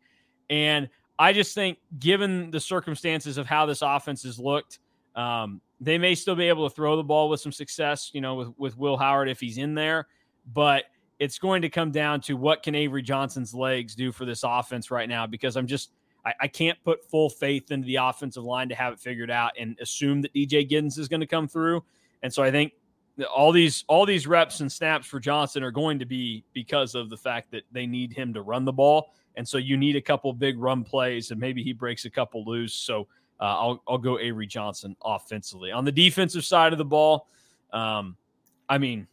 [0.50, 4.80] and I just think, given the circumstances of how this offense has looked,
[5.16, 8.36] um, they may still be able to throw the ball with some success, you know,
[8.36, 10.08] with, with Will Howard if he's in there.
[10.54, 10.86] But
[11.20, 14.90] it's going to come down to what can Avery Johnson's legs do for this offense
[14.90, 15.92] right now because I'm just
[16.26, 19.52] I, I can't put full faith into the offensive line to have it figured out
[19.60, 21.84] and assume that DJ Giddens is going to come through.
[22.24, 22.74] And so I think
[23.26, 27.10] all these all these reps and snaps for Johnson are going to be because of
[27.10, 29.14] the fact that they need him to run the ball.
[29.36, 32.44] And so you need a couple big run plays, and maybe he breaks a couple
[32.46, 32.74] loose.
[32.74, 33.08] So
[33.40, 35.72] uh, I'll I'll go Avery Johnson offensively.
[35.72, 37.28] On the defensive side of the ball,
[37.72, 38.18] um,
[38.68, 39.08] I mean,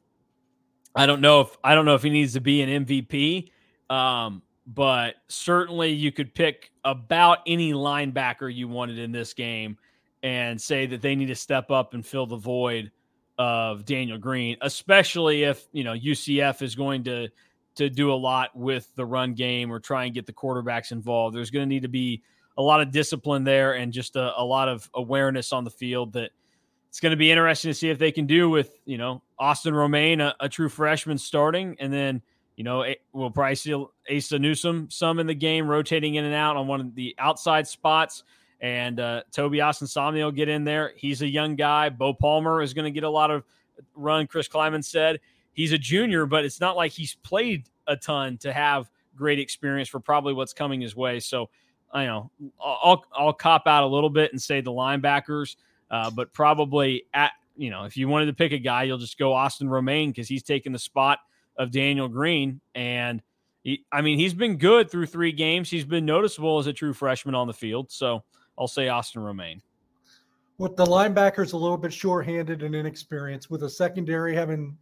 [0.94, 3.50] I don't know if I don't know if he needs to be an MVP,
[3.90, 9.78] um, but certainly you could pick about any linebacker you wanted in this game
[10.22, 12.90] and say that they need to step up and fill the void
[13.38, 17.28] of Daniel Green, especially if you know UCF is going to
[17.76, 21.36] to do a lot with the run game or try and get the quarterbacks involved.
[21.36, 22.22] There's going to need to be
[22.58, 26.14] a lot of discipline there and just a, a lot of awareness on the field
[26.14, 26.30] that
[26.88, 29.74] it's going to be interesting to see if they can do with, you know, Austin
[29.74, 32.22] Romaine, a, a true freshman starting, and then,
[32.56, 33.74] you know, we'll probably see
[34.14, 37.68] Asa Newsome some in the game, rotating in and out on one of the outside
[37.68, 38.24] spots.
[38.60, 40.92] And uh, Toby Osunsanmi will get in there.
[40.96, 41.90] He's a young guy.
[41.90, 43.44] Bo Palmer is going to get a lot of
[43.94, 44.26] run.
[44.26, 45.20] Chris Klieman said
[45.52, 49.88] he's a junior, but it's not like he's played a ton to have great experience
[49.88, 51.20] for probably what's coming his way.
[51.20, 51.50] So,
[51.92, 52.30] I know
[52.62, 55.56] I'll I'll cop out a little bit and say the linebackers,
[55.90, 59.18] uh, but probably at you know if you wanted to pick a guy, you'll just
[59.18, 61.20] go Austin Romaine because he's taken the spot
[61.56, 63.22] of Daniel Green, and
[63.62, 65.70] he, I mean he's been good through three games.
[65.70, 67.90] He's been noticeable as a true freshman on the field.
[67.90, 68.24] So
[68.58, 69.62] I'll say Austin Romaine.
[70.58, 74.76] With the linebackers a little bit short-handed and inexperienced, with a secondary having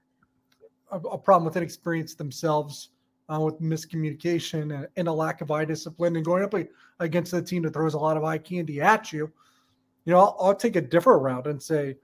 [0.92, 2.90] a, a problem with inexperience themselves,
[3.28, 6.54] uh, with miscommunication and, and, a lack of eye discipline, and going up
[7.00, 9.32] against a team that throws a lot of eye candy at you,
[10.04, 11.96] you know, I'll, I'll take a different route and say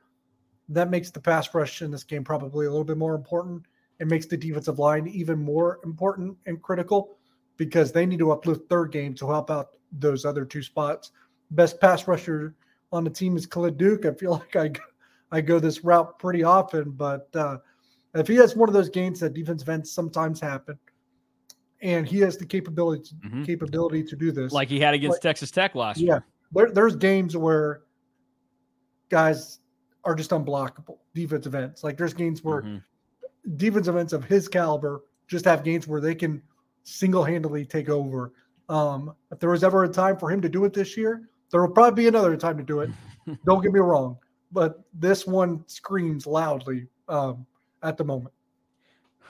[0.70, 3.66] that makes the pass rush in this game probably a little bit more important.
[3.98, 7.18] It makes the defensive line even more important and critical
[7.56, 11.10] because they need to uplift third game to help out those other two spots.
[11.50, 12.54] Best pass rusher
[12.92, 14.06] on the team is Khalid Duke.
[14.06, 14.70] I feel like I
[15.32, 17.58] I go this route pretty often, but uh,
[18.14, 20.78] if he has one of those games that defensive ends sometimes happen,
[21.82, 23.44] and he has the capability to, mm-hmm.
[23.44, 26.26] capability to do this, like he had against Texas Tech last yeah, year.
[26.52, 27.82] There, there's games where
[29.08, 29.60] guys
[30.04, 31.84] are just unblockable defensive ends.
[31.84, 33.56] Like there's games where mm-hmm.
[33.56, 36.42] defensive ends of his caliber just have games where they can
[36.82, 38.32] single handedly take over.
[38.68, 41.60] Um, if there was ever a time for him to do it this year, there
[41.60, 42.90] will probably be another time to do it.
[43.44, 44.16] Don't get me wrong,
[44.52, 47.46] but this one screams loudly um,
[47.82, 48.34] at the moment.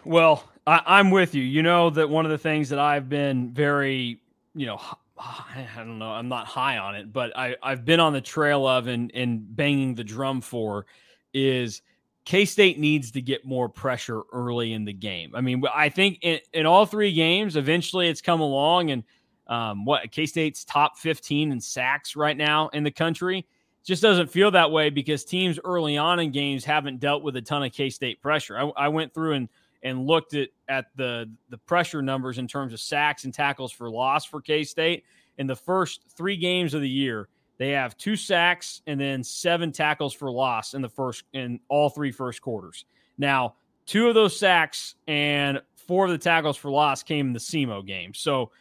[0.04, 1.42] Well, I, am with you.
[1.42, 4.20] You know that one of the things that I've been very,
[4.54, 4.80] you know,
[5.18, 8.66] I don't know, I'm not high on it, but I, I've been on the trail
[8.66, 10.86] of and, and banging the drum for
[11.34, 11.82] is
[12.24, 15.32] K State needs to get more pressure early in the game.
[15.34, 19.04] I mean, I think in, in all three games, eventually it's come along and
[19.50, 23.46] um, what K State's top 15 in sacks right now in the country
[23.84, 27.42] just doesn't feel that way because teams early on in games haven't dealt with a
[27.42, 28.56] ton of K State pressure.
[28.56, 29.48] I, I, went through and
[29.82, 33.90] and looked at at the the pressure numbers in terms of sacks and tackles for
[33.90, 35.04] loss for K State
[35.38, 37.28] in the first three games of the year.
[37.58, 41.90] They have two sacks and then seven tackles for loss in the first in all
[41.90, 42.84] three first quarters.
[43.18, 47.40] Now, two of those sacks and four of the tackles for loss came in the
[47.40, 48.14] SEMO game.
[48.14, 48.52] So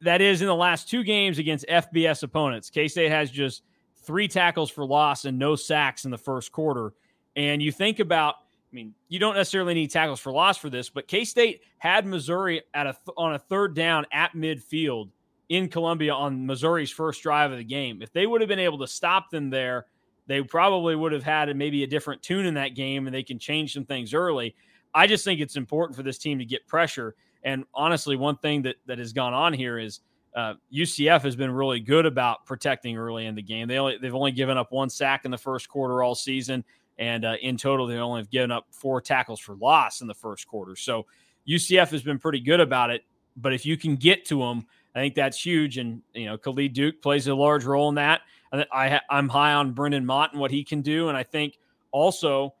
[0.00, 2.70] that is in the last two games against FBS opponents.
[2.70, 3.62] K State has just
[4.02, 6.94] three tackles for loss and no sacks in the first quarter.
[7.36, 8.36] And you think about
[8.70, 12.06] I mean, you don't necessarily need tackles for loss for this, but K State had
[12.06, 15.10] Missouri at a on a third down at midfield
[15.48, 18.02] in Columbia on Missouri's first drive of the game.
[18.02, 19.86] If they would have been able to stop them there,
[20.26, 23.38] they probably would have had maybe a different tune in that game, and they can
[23.38, 24.54] change some things early.
[24.94, 27.14] I just think it's important for this team to get pressure.
[27.44, 30.00] And honestly, one thing that that has gone on here is
[30.34, 33.66] uh, UCF has been really good about protecting early in the game.
[33.68, 36.64] They only, they've only given up one sack in the first quarter all season.
[36.98, 40.14] And uh, in total, they only have given up four tackles for loss in the
[40.14, 40.76] first quarter.
[40.76, 41.06] So
[41.48, 43.02] UCF has been pretty good about it.
[43.36, 45.78] But if you can get to them, I think that's huge.
[45.78, 48.22] And, you know, Khalid Duke plays a large role in that.
[48.52, 51.08] I, I'm high on Brendan Mott and what he can do.
[51.08, 51.58] And I think
[51.92, 52.54] also,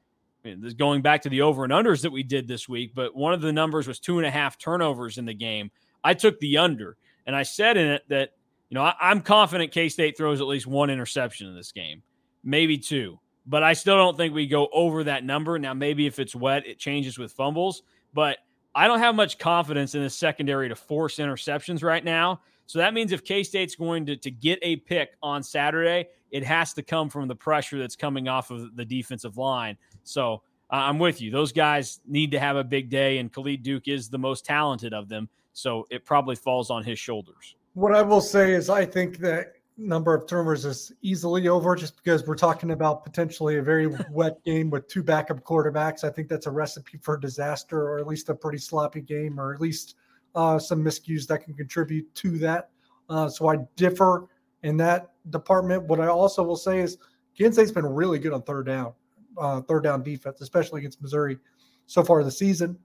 [0.74, 3.40] going back to the over and unders that we did this week, but one of
[3.40, 5.70] the numbers was two and a half turnovers in the game.
[6.04, 8.30] I took the under, and I said in it that,
[8.70, 12.02] you know, I, I'm confident K State throws at least one interception in this game,
[12.44, 13.18] maybe two.
[13.46, 15.58] But I still don't think we go over that number.
[15.58, 17.82] Now, maybe if it's wet, it changes with fumbles.
[18.12, 18.36] But
[18.74, 22.42] I don't have much confidence in the secondary to force interceptions right now.
[22.66, 26.44] So that means if K State's going to, to get a pick on Saturday, it
[26.44, 29.78] has to come from the pressure that's coming off of the defensive line.
[30.08, 31.30] So uh, I'm with you.
[31.30, 34.92] Those guys need to have a big day, and Khalid Duke is the most talented
[34.92, 35.28] of them.
[35.52, 37.56] So it probably falls on his shoulders.
[37.74, 41.96] What I will say is, I think that number of turnovers is easily over just
[41.96, 46.04] because we're talking about potentially a very wet game with two backup quarterbacks.
[46.04, 49.54] I think that's a recipe for disaster, or at least a pretty sloppy game, or
[49.54, 49.94] at least
[50.34, 52.70] uh, some miscues that can contribute to that.
[53.08, 54.28] Uh, so I differ
[54.62, 55.84] in that department.
[55.84, 56.98] What I also will say is
[57.36, 58.92] Kansas State's been really good on third down,
[59.38, 61.38] uh, third down defense, especially against Missouri
[61.86, 62.78] so far this season.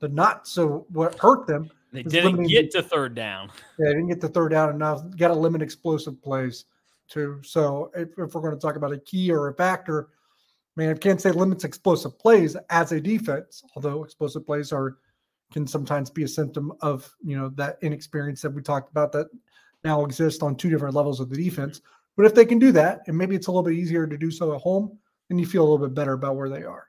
[0.00, 3.50] The not so what hurt them they didn't get to third down.
[3.78, 5.02] Yeah, they didn't get to third down enough.
[5.16, 6.66] Got to limit explosive plays
[7.08, 7.40] too.
[7.42, 10.10] So if, if we're going to talk about a key or a factor,
[10.76, 14.98] man, can't say limits explosive plays as a defense, although explosive plays are
[15.50, 19.28] can sometimes be a symptom of you know that inexperience that we talked about that
[19.82, 21.80] now exists on two different levels of the defense.
[22.16, 24.30] But if they can do that, and maybe it's a little bit easier to do
[24.30, 26.86] so at home, then you feel a little bit better about where they are.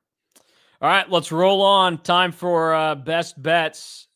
[0.82, 1.97] All right, let's roll on.
[1.97, 4.08] Time for uh, best bets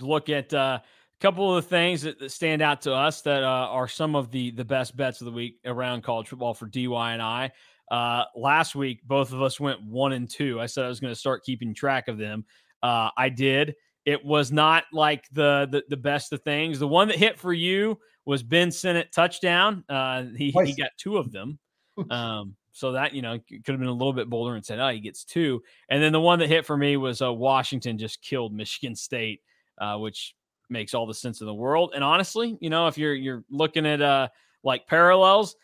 [0.00, 3.42] look at uh, a couple of the things that, that, stand out to us that
[3.42, 6.66] uh, are some of the the best bets of the week around college football for
[6.66, 7.50] DY and I.
[7.90, 10.60] Uh, last week, both of us went one and two.
[10.60, 12.44] I said I was going to start keeping track of them.
[12.82, 13.74] Uh, I did.
[14.06, 16.78] It was not like the, the, the best of things.
[16.78, 19.84] The one that hit for you was Ben Sinnott touchdown.
[19.88, 20.68] Uh, he nice.
[20.68, 21.58] he got two of them.
[22.10, 24.88] Um, so that you know could have been a little bit bolder and said, "Oh,
[24.88, 25.62] he gets two.
[25.88, 29.40] And then the one that hit for me was uh, Washington just killed Michigan State
[29.78, 30.34] uh, which
[30.70, 31.92] makes all the sense in the world.
[31.94, 34.28] And honestly, you know, if you're you're looking at uh
[34.62, 35.56] like parallels,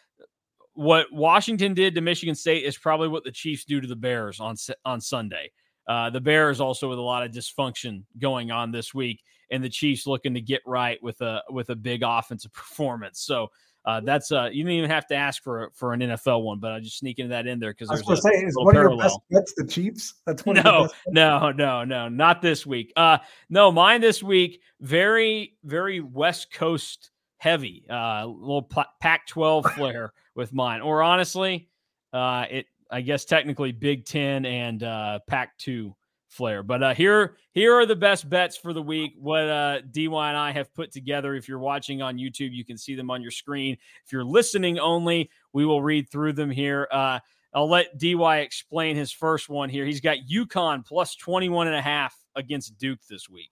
[0.74, 4.40] what Washington did to Michigan State is probably what the Chiefs do to the Bears
[4.40, 5.50] on on Sunday.
[5.86, 9.70] Uh, the Bears also with a lot of dysfunction going on this week, and the
[9.70, 13.20] Chiefs looking to get right with a with a big offensive performance.
[13.20, 13.48] So
[13.88, 16.72] uh, that's uh, you didn't even have to ask for for an NFL one, but
[16.72, 18.98] I just sneaking that in there because there's was a, say, is one parallel.
[18.98, 20.12] of your best bets the Chiefs?
[20.26, 22.92] That's one no, no, no, no, not this week.
[22.96, 23.16] Uh,
[23.48, 27.86] no, mine this week very, very West Coast heavy.
[27.88, 28.68] Uh, little
[29.00, 31.70] Pac-12 flair with mine, or honestly,
[32.12, 35.94] uh, it I guess technically Big Ten and uh, Pac-2
[36.28, 36.62] flair.
[36.62, 39.14] But uh, here, here are the best bets for the week.
[39.18, 41.34] What uh, DY and I have put together.
[41.34, 43.76] If you're watching on YouTube, you can see them on your screen.
[44.04, 46.88] If you're listening only, we will read through them here.
[46.92, 47.18] Uh,
[47.54, 49.84] I'll let DY explain his first one here.
[49.84, 53.50] He's got UConn plus 21 and a half against Duke this week.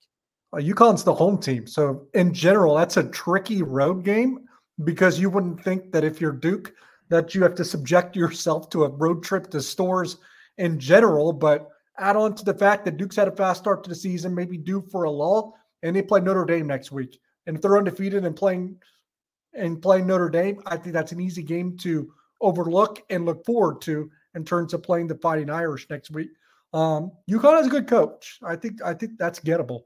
[0.52, 1.66] Uh, UConn's the home team.
[1.66, 4.40] So in general, that's a tricky road game
[4.84, 6.72] because you wouldn't think that if you're Duke
[7.08, 10.18] that you have to subject yourself to a road trip to Storrs
[10.58, 13.88] in general, but add on to the fact that Duke's had a fast start to
[13.88, 17.18] the season, maybe due for a lull, and they play Notre Dame next week.
[17.46, 18.76] And if they're undefeated and playing
[19.54, 23.80] and playing Notre Dame, I think that's an easy game to overlook and look forward
[23.82, 26.30] to in terms of playing the Fighting Irish next week.
[26.72, 28.38] Um, UConn has a good coach.
[28.42, 29.84] I think I think that's gettable.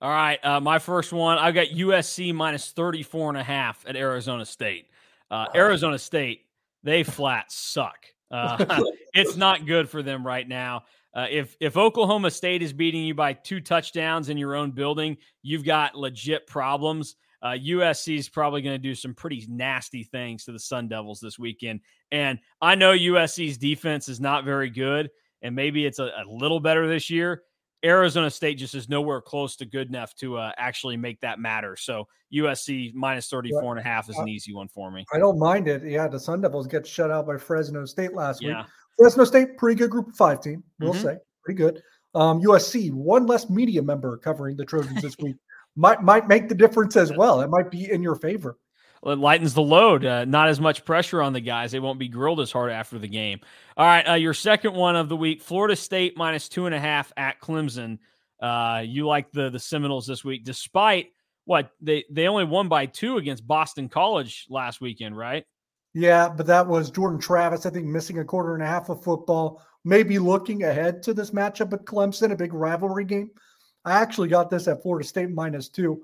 [0.00, 1.38] All right, uh, my first one.
[1.38, 4.88] I've got USC minus 34 and a half at Arizona State.
[5.30, 6.46] Uh, Arizona State,
[6.82, 8.06] they flat suck.
[8.30, 8.82] Uh,
[9.14, 10.84] it's not good for them right now.
[11.14, 15.16] Uh, if if Oklahoma State is beating you by two touchdowns in your own building,
[15.42, 17.16] you've got legit problems.
[17.42, 21.18] Uh, USC is probably going to do some pretty nasty things to the Sun Devils
[21.20, 21.80] this weekend.
[22.12, 25.10] And I know USC's defense is not very good,
[25.42, 27.42] and maybe it's a, a little better this year.
[27.84, 31.76] Arizona State just is nowhere close to good enough to uh, actually make that matter.
[31.76, 35.04] So USC minus 34 and a half is an easy one for me.
[35.12, 35.82] I don't mind it.
[35.82, 38.58] Yeah, the Sun Devils get shut out by Fresno State last yeah.
[38.58, 38.66] week.
[38.98, 41.02] Fresno State, pretty good group of five team, we'll mm-hmm.
[41.02, 41.16] say.
[41.44, 41.82] Pretty good.
[42.14, 45.36] Um, USC, one less media member covering the Trojans this week.
[45.76, 47.40] might might make the difference as well.
[47.40, 48.58] It might be in your favor.
[49.02, 50.04] Well, it lightens the load.
[50.04, 51.72] Uh, not as much pressure on the guys.
[51.72, 53.40] They won't be grilled as hard after the game.
[53.76, 56.80] All right, uh, your second one of the week: Florida State minus two and a
[56.80, 57.98] half at Clemson.
[58.40, 61.08] Uh, you like the the Seminoles this week, despite
[61.44, 65.44] what they they only won by two against Boston College last weekend, right?
[65.94, 69.02] Yeah, but that was Jordan Travis, I think, missing a quarter and a half of
[69.02, 73.30] football, maybe looking ahead to this matchup at Clemson, a big rivalry game.
[73.84, 76.02] I actually got this at Florida State minus two.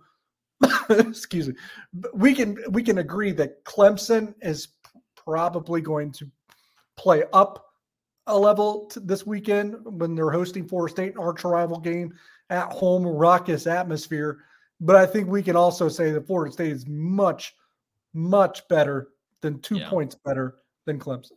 [0.91, 1.55] excuse me,
[2.12, 4.68] we can we can agree that Clemson is
[5.14, 6.28] probably going to
[6.97, 7.64] play up
[8.26, 12.12] a level this weekend when they're hosting Florida State, arch rival game
[12.51, 14.39] at home, raucous atmosphere.
[14.80, 17.55] But I think we can also say that Florida State is much,
[18.12, 19.09] much better
[19.43, 19.89] than two yeah.
[19.89, 21.32] points better than Clemson.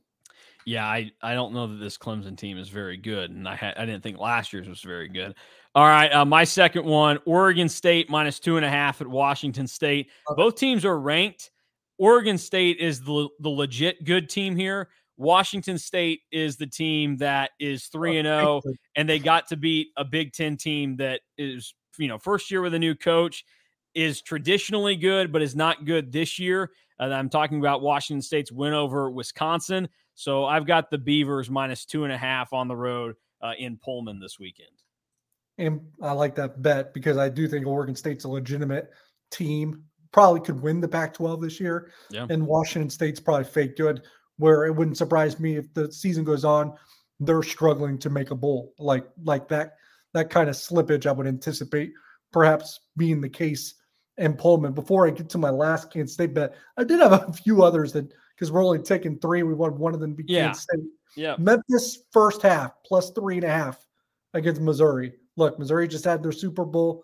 [0.65, 3.73] Yeah, I, I don't know that this Clemson team is very good, and I ha-
[3.75, 5.35] I didn't think last year's was very good.
[5.73, 9.67] All right, uh, my second one: Oregon State minus two and a half at Washington
[9.67, 10.09] State.
[10.35, 11.51] Both teams are ranked.
[11.97, 14.89] Oregon State is the the legit good team here.
[15.17, 19.57] Washington State is the team that is three and zero, oh, and they got to
[19.57, 23.45] beat a Big Ten team that is you know first year with a new coach
[23.93, 26.71] is traditionally good, but is not good this year.
[27.01, 29.89] And I'm talking about Washington State's win over Wisconsin.
[30.13, 33.77] So I've got the Beavers minus two and a half on the road uh, in
[33.77, 34.69] Pullman this weekend.
[35.57, 38.91] And I like that bet because I do think Oregon State's a legitimate
[39.31, 39.83] team.
[40.11, 41.91] Probably could win the Pac 12 this year.
[42.11, 42.27] Yeah.
[42.29, 44.03] And Washington State's probably fake good,
[44.37, 46.73] where it wouldn't surprise me if the season goes on,
[47.19, 48.73] they're struggling to make a bowl.
[48.77, 49.77] Like like that
[50.13, 51.93] that kind of slippage I would anticipate
[52.31, 53.75] perhaps being the case
[54.22, 54.72] in Pullman.
[54.72, 57.91] Before I get to my last Kansas State bet, I did have a few others
[57.93, 59.43] that because we're only taking three.
[59.43, 60.45] We want one of them to be yeah.
[60.45, 60.86] Kansas State.
[61.17, 61.36] Yeah.
[61.38, 63.86] Memphis first half plus three and a half
[64.34, 65.13] against Missouri.
[65.36, 67.03] Look, Missouri just had their Super Bowl.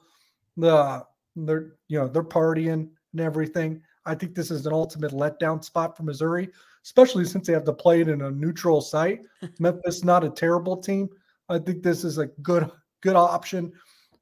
[0.56, 1.06] The
[1.36, 3.82] they're you know they're partying and everything.
[4.06, 6.50] I think this is an ultimate letdown spot for Missouri,
[6.86, 9.22] especially since they have to play it in a neutral site.
[9.60, 11.10] Memphis not a terrible team.
[11.50, 12.70] I think this is a good
[13.02, 13.74] good option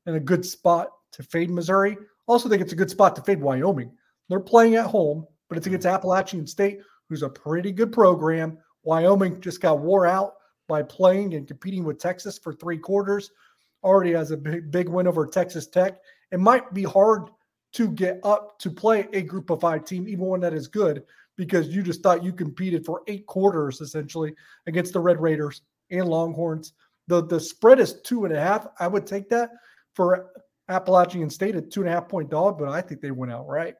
[0.06, 1.98] and a good spot to fade Missouri.
[2.28, 3.91] Also, think it's a good spot to fade Wyoming.
[4.30, 5.71] They're playing at home, but it's hmm.
[5.71, 8.57] against Appalachian State, who's a pretty good program.
[8.84, 10.36] Wyoming just got wore out
[10.67, 13.32] by playing and competing with Texas for three quarters.
[13.84, 15.99] Already has a big, big win over Texas Tech.
[16.32, 17.30] It might be hard
[17.73, 21.03] to get up to play a group of five team, even one that is good,
[21.36, 24.34] because you just thought you competed for eight quarters essentially
[24.65, 25.61] against the Red Raiders
[25.91, 26.73] and Longhorns.
[27.07, 28.67] The the spread is two and a half.
[28.80, 29.51] I would take that
[29.93, 30.32] for
[30.70, 33.47] Appalachian State at two and a half point dog, but I think they went out
[33.47, 33.76] right.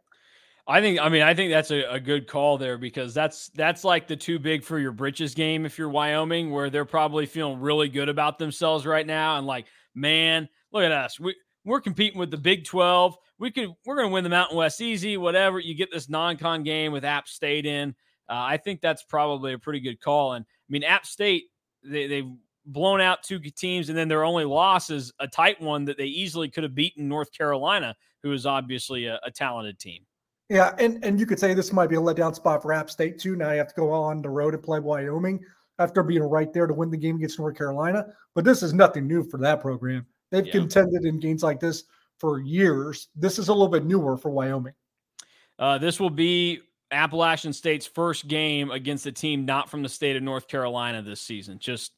[0.68, 3.84] I think I mean I think that's a, a, good call there because that's that's
[3.84, 7.60] like the too big for your britches game if you're Wyoming, where they're probably feeling
[7.60, 11.20] really good about themselves right now and like, man, look at us.
[11.20, 13.16] We we're competing with the Big 12.
[13.38, 15.60] We could we're gonna win the Mountain West easy, whatever.
[15.60, 17.90] You get this non-con game with App State in.
[18.28, 20.34] Uh, I think that's probably a pretty good call.
[20.34, 21.44] And I mean, App State,
[21.84, 22.32] they, they've
[22.66, 26.06] blown out two teams, and then their only loss is a tight one that they
[26.06, 30.04] easily could have beaten North Carolina, who is obviously a, a talented team.
[30.50, 33.20] Yeah, and and you could say this might be a letdown spot for App State
[33.20, 33.36] too.
[33.36, 35.40] Now you have to go on the road and play Wyoming
[35.80, 38.06] after being right there to win the game against North Carolina.
[38.34, 40.06] But this is nothing new for that program.
[40.32, 40.52] They've yeah.
[40.52, 41.86] contended in games like this
[42.20, 43.08] for years.
[43.16, 44.74] This is a little bit newer for Wyoming.
[45.58, 46.62] Uh, this will be
[46.92, 51.22] Appalachian State's first game against a team not from the state of North Carolina this
[51.22, 51.60] season.
[51.60, 51.92] Just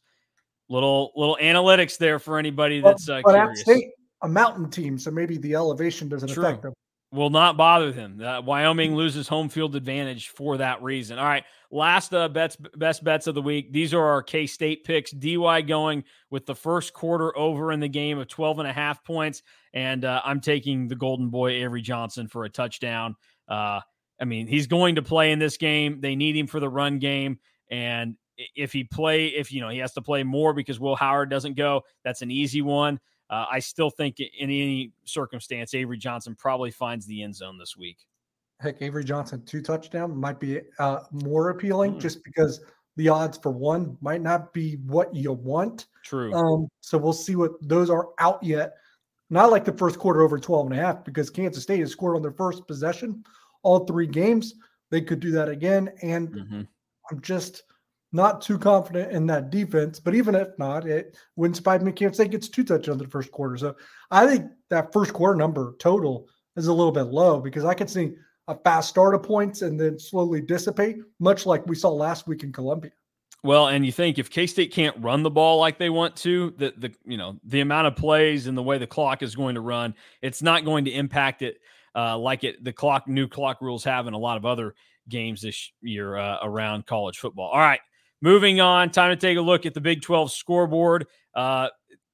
[0.69, 3.61] little little analytics there for anybody that's uh, but, curious.
[3.61, 3.91] State,
[4.21, 6.43] a mountain team, so maybe the elevation doesn't True.
[6.43, 6.73] affect them
[7.11, 8.21] will not bother them.
[8.21, 11.17] Uh, Wyoming loses home field advantage for that reason.
[11.17, 13.71] All right, last uh, bets, best bets of the week.
[13.71, 15.11] These are our K State picks.
[15.11, 19.03] DY going with the first quarter over in the game of 12 and a half
[19.03, 19.41] points.
[19.73, 23.15] And uh, I'm taking the Golden Boy, Avery Johnson, for a touchdown.
[23.47, 23.79] Uh,
[24.19, 26.01] I mean, he's going to play in this game.
[26.01, 27.39] They need him for the run game.
[27.69, 28.15] And
[28.55, 31.55] if he play, if you know, he has to play more because Will Howard doesn't
[31.55, 32.99] go, that's an easy one.
[33.29, 37.75] Uh, I still think in any circumstance, Avery Johnson probably finds the end zone this
[37.75, 37.97] week.
[38.59, 42.01] Heck, Avery Johnson two touchdown might be uh, more appealing mm.
[42.01, 42.61] just because
[42.95, 45.87] the odds for one might not be what you want.
[46.03, 46.33] True.
[46.33, 48.73] Um, so we'll see what those are out yet.
[49.29, 52.15] Not like the first quarter over 12 and a half because Kansas State has scored
[52.15, 53.23] on their first possession
[53.61, 54.55] all three games.
[54.89, 55.91] They could do that again.
[56.01, 56.61] And mm-hmm.
[57.11, 57.63] I'm just–
[58.11, 61.91] not too confident in that defense, but even if not, it wouldn't surprise me.
[61.91, 63.57] Kansas State gets two touchdowns in the first quarter.
[63.57, 63.75] So
[64.11, 67.89] I think that first quarter number total is a little bit low because I could
[67.89, 68.13] see
[68.47, 72.43] a fast start of points and then slowly dissipate, much like we saw last week
[72.43, 72.91] in Columbia.
[73.43, 76.53] Well, and you think if K State can't run the ball like they want to,
[76.57, 79.55] the the you know the amount of plays and the way the clock is going
[79.55, 81.59] to run, it's not going to impact it
[81.95, 84.73] uh, like it the clock new clock rules have in a lot of other
[85.07, 87.49] games this year uh, around college football.
[87.49, 87.79] All right,
[88.21, 91.05] Moving on, time to take a look at the Big 12 scoreboard.
[91.35, 91.69] Uh,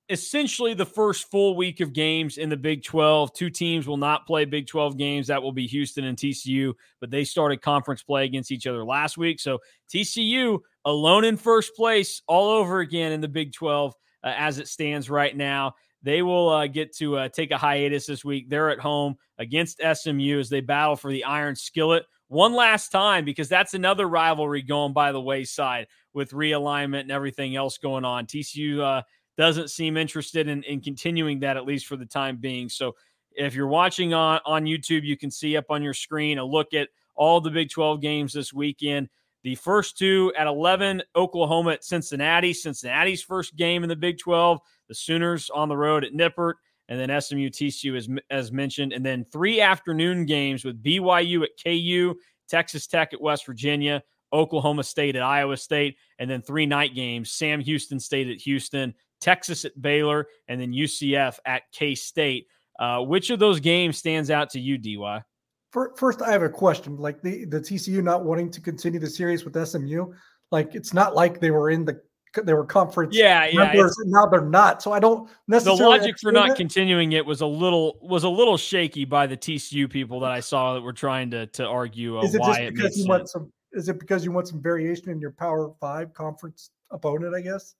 [0.10, 3.34] essentially, the first full week of games in the Big 12.
[3.34, 5.28] Two teams will not play Big 12 games.
[5.28, 9.18] That will be Houston and TCU, but they started conference play against each other last
[9.18, 9.40] week.
[9.40, 9.60] So
[9.94, 13.94] TCU alone in first place all over again in the Big 12
[14.24, 15.74] uh, as it stands right now.
[16.04, 18.50] they will uh, get to uh, take a hiatus this week.
[18.50, 23.26] They're at home against SMU as they battle for the Iron Skillet one last time
[23.26, 28.26] because that's another rivalry going by the wayside with realignment and everything else going on.
[28.26, 29.04] TCU uh,
[29.38, 32.70] doesn't seem interested in, in continuing that at least for the time being.
[32.70, 32.96] So
[33.32, 36.74] if you're watching on on YouTube, you can see up on your screen a look
[36.74, 39.10] at all the Big 12 games this weekend.
[39.44, 42.54] The first two at 11, Oklahoma at Cincinnati.
[42.54, 44.60] Cincinnati's first game in the Big 12.
[44.88, 46.54] The Sooners on the road at Nippert,
[46.94, 48.94] and then SMU TCU as, as mentioned.
[48.94, 52.14] And then three afternoon games with BYU at KU,
[52.48, 57.32] Texas Tech at West Virginia, Oklahoma State at Iowa State, and then three night games
[57.32, 62.46] Sam Houston State at Houston, Texas at Baylor, and then UCF at K State.
[62.78, 65.24] Uh, which of those games stands out to you, DY?
[65.72, 66.98] First, I have a question.
[66.98, 70.14] Like the, the TCU not wanting to continue the series with SMU,
[70.52, 72.00] like it's not like they were in the
[72.44, 73.74] they were conference yeah yeah
[74.06, 77.46] now they're not so i don't necessarily the logic for not continuing it was a
[77.46, 81.30] little was a little shaky by the tcu people that i saw that were trying
[81.30, 83.10] to to argue uh, is it why just it because you sense.
[83.10, 87.36] want some is it because you want some variation in your power five conference opponent
[87.36, 87.76] i guess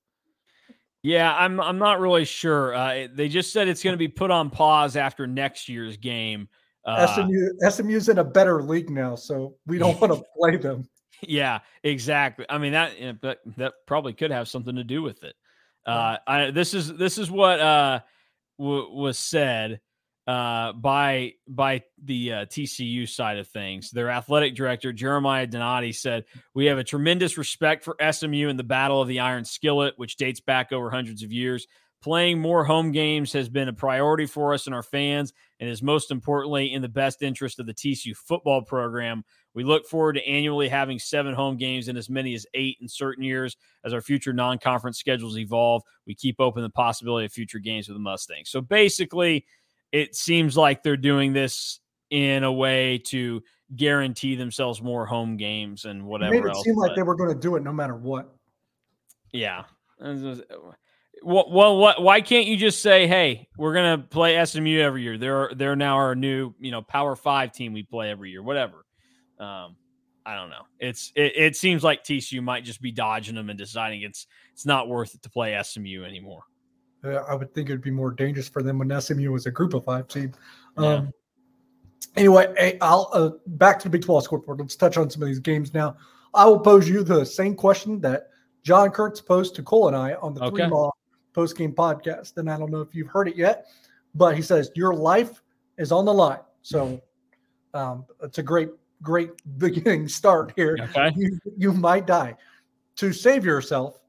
[1.04, 2.74] yeah, I'm I'm not really sure.
[2.74, 6.48] Uh, they just said it's going to be put on pause after next year's game.
[6.86, 10.88] Uh, SMU SMU's in a better league now, so we don't want to play them.
[11.28, 12.46] Yeah, exactly.
[12.50, 15.36] I mean that know, that that probably could have something to do with it.
[15.86, 18.00] Uh, I, this is this is what uh,
[18.58, 19.82] w- was said
[20.28, 23.92] uh, by by the uh, TCU side of things.
[23.92, 28.64] Their athletic director Jeremiah Donati said, "We have a tremendous respect for SMU and the
[28.64, 31.68] Battle of the Iron Skillet, which dates back over hundreds of years.
[32.02, 35.82] Playing more home games has been a priority for us and our fans, and is
[35.82, 39.24] most importantly in the best interest of the TCU football program.
[39.54, 42.88] We look forward to annually having seven home games and as many as eight in
[42.88, 45.84] certain years as our future non-conference schedules evolve.
[46.08, 48.50] We keep open the possibility of future games with the Mustangs.
[48.50, 49.46] So basically."
[49.94, 51.80] it seems like they're doing this
[52.10, 53.42] in a way to
[53.76, 56.34] guarantee themselves more home games and whatever.
[56.34, 58.36] It made it else, seem like they were going to do it no matter what.
[59.32, 59.64] Yeah.
[60.02, 60.36] Uh,
[61.22, 62.02] well, well, what?
[62.02, 65.18] Why can't you just say, "Hey, we're going to play SMU every year"?
[65.18, 67.72] They're they're now our new, you know, Power Five team.
[67.72, 68.83] We play every year, whatever.
[69.44, 69.76] Um,
[70.26, 70.64] I don't know.
[70.80, 74.66] It's it, it seems like TCU might just be dodging them and deciding it's it's
[74.66, 76.44] not worth it to play SMU anymore.
[77.04, 79.52] Uh, I would think it would be more dangerous for them when SMU was a
[79.52, 80.32] group of five team.
[80.80, 80.94] Yeah.
[80.94, 81.12] Um,
[82.16, 84.60] anyway, I'll uh, back to the Big 12 scoreboard.
[84.60, 85.98] Let's touch on some of these games now.
[86.34, 88.30] I will pose you the same question that
[88.64, 90.56] John Kurtz posed to Cole and I on the okay.
[90.56, 90.96] three mall
[91.34, 92.38] post game podcast.
[92.38, 93.68] And I don't know if you've heard it yet,
[94.16, 95.42] but he says your life
[95.78, 96.40] is on the line.
[96.62, 97.02] So
[97.74, 98.70] um, it's a great,
[99.04, 100.78] great beginning start here.
[100.82, 101.12] Okay.
[101.16, 102.36] You, you might die.
[102.98, 104.00] To save yourself,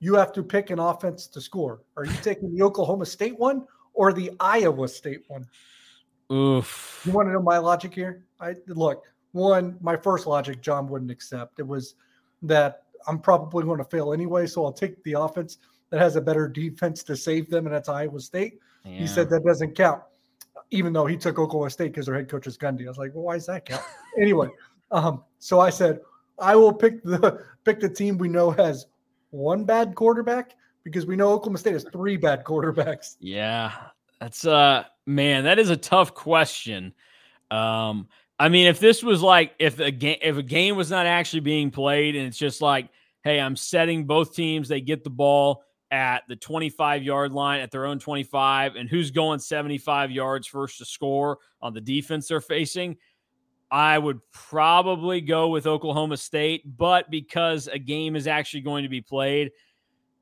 [0.00, 1.82] you have to pick an offense to score.
[1.96, 5.46] Are you taking the Oklahoma State one or the Iowa State one?
[6.30, 7.02] Oof.
[7.04, 8.24] You want to know my logic here?
[8.40, 11.58] I look, one, my first logic John wouldn't accept.
[11.58, 11.94] It was
[12.42, 15.58] that I'm probably going to fail anyway, so I'll take the offense
[15.90, 18.58] that has a better defense to save them, and that's Iowa State.
[18.84, 18.98] Yeah.
[18.98, 20.02] He said that doesn't count,
[20.70, 22.84] even though he took Oklahoma State because their head coach is Gundy.
[22.84, 23.82] I was like, well, why does that count?
[24.20, 24.48] anyway,
[24.90, 26.00] um, so I said
[26.38, 28.86] I will pick the pick the team we know has
[29.30, 30.54] one bad quarterback?
[30.84, 33.16] Because we know Oklahoma State has three bad quarterbacks.
[33.20, 33.72] Yeah,
[34.20, 36.94] that's uh man, that is a tough question.
[37.50, 38.08] Um,
[38.38, 41.40] I mean, if this was like if a game if a game was not actually
[41.40, 42.88] being played and it's just like,
[43.22, 47.70] hey, I'm setting both teams, they get the ball at the 25 yard line at
[47.70, 52.40] their own 25, and who's going 75 yards first to score on the defense they're
[52.40, 52.96] facing.
[53.70, 58.88] I would probably go with Oklahoma State, but because a game is actually going to
[58.88, 59.52] be played,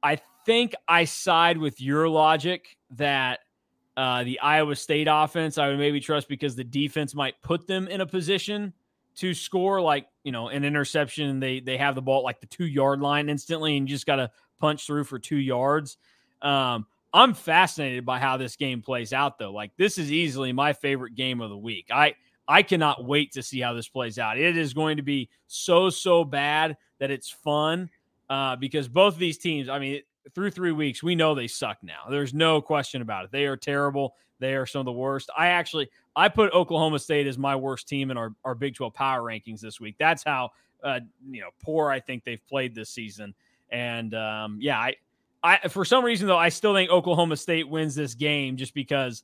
[0.03, 3.41] I think I side with your logic that
[3.97, 7.89] uh, the Iowa State offense I would maybe trust because the defense might put them
[7.89, 8.73] in a position
[9.17, 11.41] to score, like you know, an interception.
[11.41, 14.17] They they have the ball like the two yard line instantly, and you just got
[14.17, 15.99] to punch through for two yards.
[16.43, 19.53] Um, I'm fascinated by how this game plays out, though.
[19.53, 21.87] Like this is easily my favorite game of the week.
[21.93, 22.15] I
[22.49, 24.39] I cannot wait to see how this plays out.
[24.39, 27.91] It is going to be so, so bad that it's fun
[28.31, 30.03] uh, because both of these teams, I mean,
[30.35, 32.05] through three weeks, we know they suck now.
[32.09, 33.33] There's no question about it.
[33.33, 34.15] They are terrible.
[34.39, 35.31] They are some of the worst.
[35.37, 38.93] I actually, I put Oklahoma State as my worst team in our, our Big 12
[38.95, 39.97] power rankings this week.
[39.99, 40.51] That's how,
[40.85, 43.35] uh, you know, poor I think they've played this season.
[43.71, 44.95] And um, yeah, I,
[45.43, 49.23] I, for some reason though, I still think Oklahoma State wins this game just because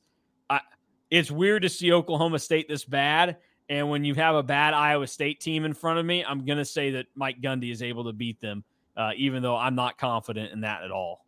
[0.49, 0.61] I,–
[1.13, 3.37] it's weird to see Oklahoma State this bad.
[3.69, 6.57] And when you have a bad Iowa State team in front of me, I'm going
[6.57, 8.63] to say that Mike Gundy is able to beat them,
[8.97, 11.23] uh, even though I'm not confident in that at all.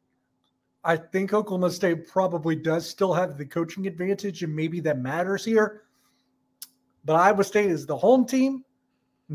[0.84, 5.46] I think Oklahoma State probably does still have the coaching advantage, and maybe that matters
[5.46, 5.84] here.
[7.06, 8.66] But Iowa State is the home team.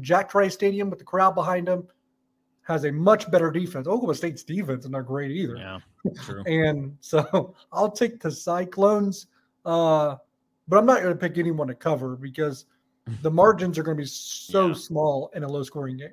[0.00, 1.86] Jack Trice Stadium with the crowd behind them
[2.70, 3.88] has a much better defense.
[3.88, 5.56] Oklahoma State's defense is not great either.
[5.56, 5.80] Yeah,
[6.22, 6.42] true.
[6.46, 9.26] and so I'll take the Cyclones,
[9.66, 10.14] uh,
[10.68, 12.66] but I'm not going to pick anyone to cover because
[13.22, 14.74] the margins are going to be so yeah.
[14.74, 16.12] small in a low scoring game.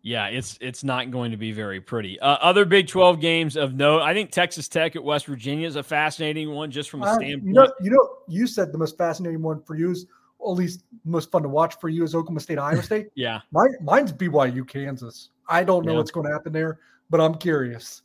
[0.00, 2.20] Yeah, it's it's not going to be very pretty.
[2.20, 5.76] Uh, other Big Twelve games of note, I think Texas Tech at West Virginia is
[5.76, 7.46] a fascinating one, just from a uh, standpoint.
[7.46, 10.04] You know, you know, you said the most fascinating one for you is,
[10.40, 13.08] at least most fun to watch for you is Oklahoma State, Iowa State.
[13.14, 15.30] yeah, mine, mine's BYU, Kansas.
[15.48, 15.98] I don't know yeah.
[15.98, 16.78] what's going to happen there,
[17.10, 18.02] but I'm curious.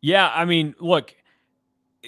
[0.00, 1.14] Yeah, I mean, look,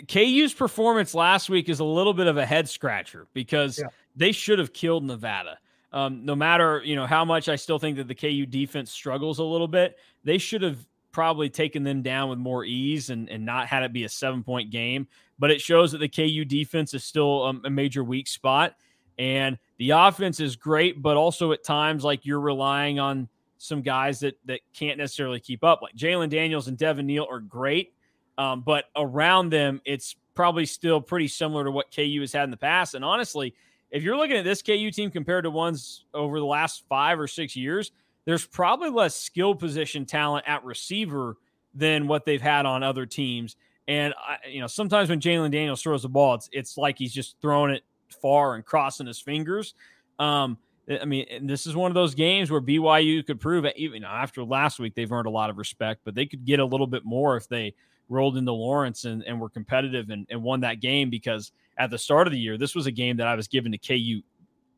[0.07, 3.87] KU's performance last week is a little bit of a head scratcher because yeah.
[4.15, 5.59] they should have killed Nevada.
[5.91, 9.39] Um, no matter you know how much I still think that the KU defense struggles
[9.39, 13.45] a little bit, they should have probably taken them down with more ease and, and
[13.45, 15.09] not had it be a seven point game.
[15.39, 18.75] But it shows that the KU defense is still um, a major weak spot.
[19.19, 23.29] And the offense is great, but also at times like you're relying on
[23.59, 25.83] some guys that that can't necessarily keep up.
[25.83, 27.93] Like Jalen Daniels and Devin Neal are great,
[28.39, 32.51] um, but around them, it's probably still pretty similar to what KU has had in
[32.51, 32.95] the past.
[32.95, 33.55] And honestly,
[33.91, 37.27] if you're looking at this KU team compared to ones over the last five or
[37.27, 37.91] six years,
[38.25, 41.37] there's probably less skill position talent at receiver
[41.75, 43.57] than what they've had on other teams.
[43.89, 47.13] And I, you know, sometimes when Jalen Daniels throws the ball, it's it's like he's
[47.13, 47.83] just throwing it
[48.21, 49.75] far and crossing his fingers.
[50.19, 50.59] Um,
[50.91, 53.77] I mean, this is one of those games where BYU could prove it.
[53.77, 56.65] Even after last week, they've earned a lot of respect, but they could get a
[56.65, 57.75] little bit more if they
[58.09, 61.99] rolled into Lawrence and, and were competitive and, and won that game because at the
[61.99, 64.23] start of the year, this was a game that I was given to KU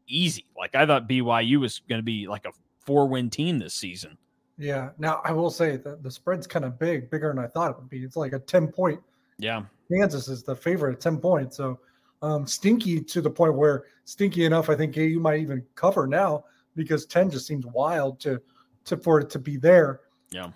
[0.09, 0.47] easy.
[0.57, 2.51] Like I thought BYU was going to be like a
[2.85, 4.19] four win team this season.
[4.59, 4.91] Yeah.
[4.99, 7.77] Now I will say that the spread's kind of big, bigger than I thought it
[7.79, 8.03] would be.
[8.03, 9.01] It's like a 10 point.
[9.39, 9.63] Yeah.
[9.91, 11.57] Kansas is the favorite at 10 points.
[11.57, 11.79] So
[12.23, 16.45] um, stinky to the point where stinky enough, I think you might even cover now
[16.77, 18.41] because 10 just seems wild to,
[18.85, 20.01] to for it to be there.
[20.31, 20.51] Yeah.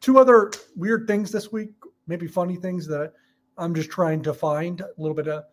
[0.00, 1.70] Two other weird things this week,
[2.06, 3.12] maybe funny things that
[3.56, 5.44] I'm just trying to find a little bit of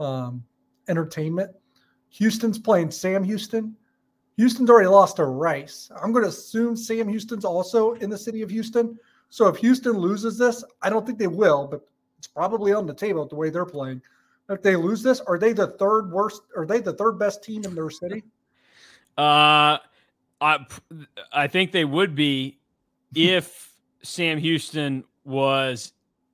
[0.00, 0.44] um,
[0.88, 1.50] entertainment.
[2.10, 3.76] Houston's playing Sam Houston.
[4.36, 5.90] Houston's already lost to Rice.
[6.02, 8.98] I'm going to assume Sam Houston's also in the city of Houston.
[9.30, 11.82] So if Houston loses this, I don't think they will, but
[12.18, 14.02] it's probably on the table the way they're playing.
[14.48, 16.42] If they lose this, are they the third worst?
[16.56, 18.22] Are they the third best team in their city?
[19.16, 19.78] Uh,
[20.40, 20.66] I
[21.32, 22.58] I think they would be
[23.14, 23.72] if
[24.02, 25.92] Sam Houston was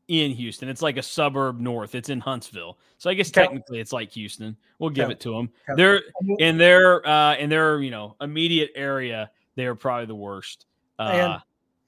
[0.08, 0.68] in Houston.
[0.68, 1.94] It's like a suburb north.
[1.94, 2.78] It's in Huntsville.
[2.98, 4.56] So I guess technically it's like Houston.
[4.80, 5.50] We'll give it to them.
[5.76, 6.02] They're
[6.38, 10.66] in their uh in their, you know, immediate area, they're probably the worst.
[10.98, 11.42] Uh and,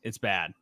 [0.05, 0.53] it's bad.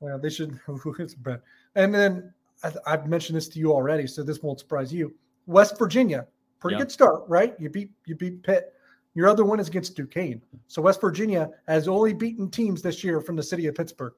[0.00, 0.58] Well, they should
[0.98, 1.42] it's bad.
[1.74, 2.32] And then
[2.62, 5.14] I, have mentioned this to you already, so this won't surprise you.
[5.46, 6.26] West Virginia,
[6.60, 6.82] pretty yep.
[6.82, 7.54] good start, right?
[7.58, 8.72] You beat you beat Pitt.
[9.14, 10.40] Your other one is against Duquesne.
[10.68, 14.14] So West Virginia has only beaten teams this year from the city of Pittsburgh.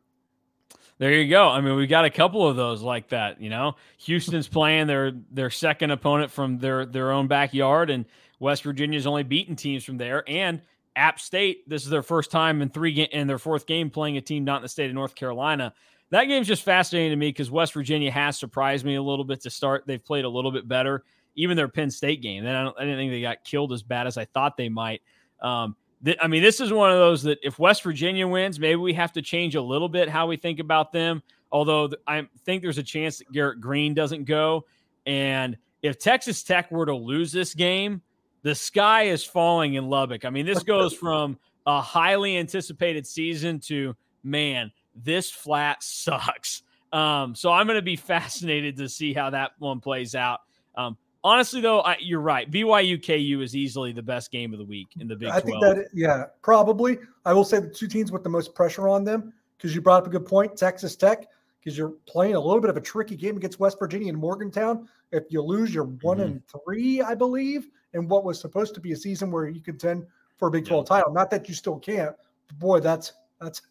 [0.98, 1.48] There you go.
[1.48, 3.40] I mean, we got a couple of those like that.
[3.40, 8.04] You know, Houston's playing their their second opponent from their their own backyard, and
[8.38, 10.22] West Virginia's only beaten teams from there.
[10.28, 10.62] And
[10.94, 14.20] App State, this is their first time in three in their fourth game playing a
[14.20, 15.74] team not in the state of North Carolina.
[16.10, 19.40] That game's just fascinating to me because West Virginia has surprised me a little bit
[19.42, 19.84] to start.
[19.86, 21.02] They've played a little bit better,
[21.34, 22.44] even their Penn State game.
[22.44, 25.02] Then I, I didn't think they got killed as bad as I thought they might.
[25.40, 25.76] Um,
[26.20, 29.12] I mean, this is one of those that if West Virginia wins, maybe we have
[29.12, 31.22] to change a little bit how we think about them.
[31.50, 34.66] Although I think there's a chance that Garrett Greene doesn't go.
[35.06, 38.02] And if Texas Tech were to lose this game,
[38.42, 40.24] the sky is falling in Lubbock.
[40.24, 46.62] I mean, this goes from a highly anticipated season to, man, this flat sucks.
[46.92, 50.42] Um, so I'm going to be fascinated to see how that one plays out.
[50.76, 52.50] Um, Honestly, though, I, you're right.
[52.50, 55.44] BYU KU is easily the best game of the week in the Big I 12.
[55.44, 56.98] think that, yeah, probably.
[57.24, 60.02] I will say the two teams with the most pressure on them, because you brought
[60.02, 61.26] up a good point, Texas Tech,
[61.58, 64.86] because you're playing a little bit of a tricky game against West Virginia and Morgantown.
[65.12, 66.26] If you lose, you're one mm-hmm.
[66.26, 70.04] and three, I believe, in what was supposed to be a season where you contend
[70.36, 70.96] for a Big 12 yeah.
[70.96, 71.12] title.
[71.14, 72.14] Not that you still can't.
[72.58, 73.62] boy, that's that's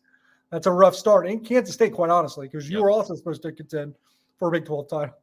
[0.53, 1.25] that's a rough start.
[1.25, 2.83] in Kansas State, quite honestly, because you yep.
[2.83, 3.95] were also supposed to contend
[4.37, 5.15] for a Big 12 title.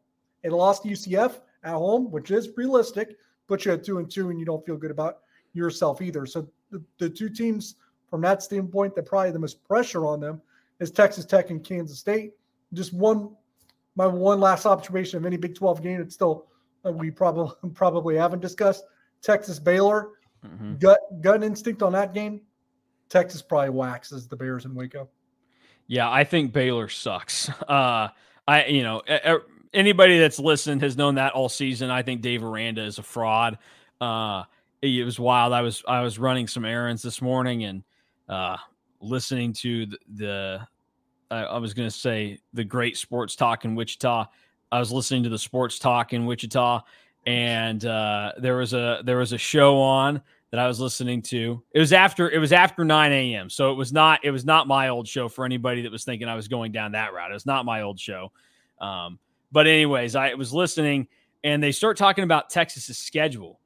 [0.42, 3.16] It lost to UCF at home, which is realistic,
[3.46, 5.18] but you had two and two and you don't feel good about
[5.52, 6.26] yourself either.
[6.26, 7.76] So the, the two teams
[8.08, 10.42] from that standpoint that probably the most pressure on them
[10.80, 12.32] is Texas Tech and Kansas State.
[12.72, 13.30] Just one,
[13.94, 16.00] my one last observation of any Big 12 game.
[16.00, 16.46] It's still
[16.84, 18.82] uh, we probably probably haven't discussed
[19.22, 20.08] Texas Baylor.
[20.44, 20.74] Mm-hmm.
[20.76, 22.40] Gut gut instinct on that game.
[23.08, 25.08] Texas probably waxes the Bears in Waco.
[25.90, 27.50] Yeah, I think Baylor sucks.
[27.68, 28.08] Uh,
[28.46, 29.02] I, you know,
[29.72, 31.90] anybody that's listened has known that all season.
[31.90, 33.58] I think Dave Aranda is a fraud.
[34.00, 34.44] Uh,
[34.82, 35.52] it was wild.
[35.52, 37.84] I was I was running some errands this morning and
[38.28, 38.56] uh,
[39.00, 40.68] listening to the, the
[41.30, 44.26] I, I was going to say the great sports talk in Wichita.
[44.72, 46.82] I was listening to the sports talk in Wichita,
[47.26, 51.62] and uh, there was a there was a show on that I was listening to.
[51.72, 53.50] It was after it was after 9 a.m.
[53.50, 56.28] So it was not it was not my old show for anybody that was thinking
[56.28, 57.30] I was going down that route.
[57.30, 58.32] It was not my old show.
[58.80, 59.18] Um,
[59.52, 61.08] but anyways, I was listening
[61.44, 63.60] and they start talking about Texas's schedule.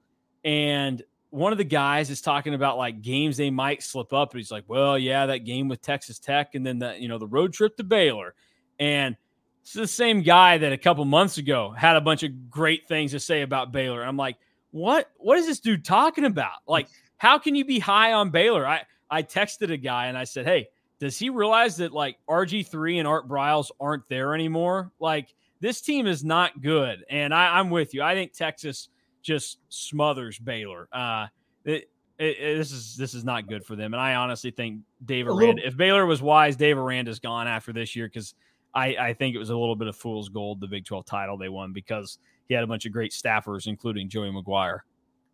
[0.45, 4.33] And one of the guys is talking about like games they might slip up.
[4.33, 7.19] And he's like, well, yeah, that game with Texas Tech and then the, you know,
[7.19, 8.35] the road trip to Baylor.
[8.79, 9.17] And
[9.63, 13.13] it's the same guy that a couple months ago had a bunch of great things
[13.13, 14.05] to say about Baylor.
[14.05, 14.37] I'm like,
[14.75, 16.59] what what is this dude talking about?
[16.67, 18.67] Like, how can you be high on Baylor?
[18.67, 20.67] I I texted a guy and I said, Hey,
[20.99, 24.91] does he realize that like RG3 and Art Briles aren't there anymore?
[24.99, 27.05] Like, this team is not good.
[27.09, 28.03] And I, I'm with you.
[28.03, 28.89] I think Texas
[29.23, 30.89] just smothers Baylor.
[30.93, 31.29] Uh,
[31.65, 33.95] it, it, it, this is this is not good for them.
[33.95, 37.73] And I honestly think Dave Aranda, little, if Baylor was wise, Dave Aranda's gone after
[37.73, 38.35] this year because
[38.75, 41.39] I, I think it was a little bit of fool's gold, the Big 12 title
[41.39, 42.19] they won because
[42.49, 44.81] he had a bunch of great staffers, including Joey McGuire.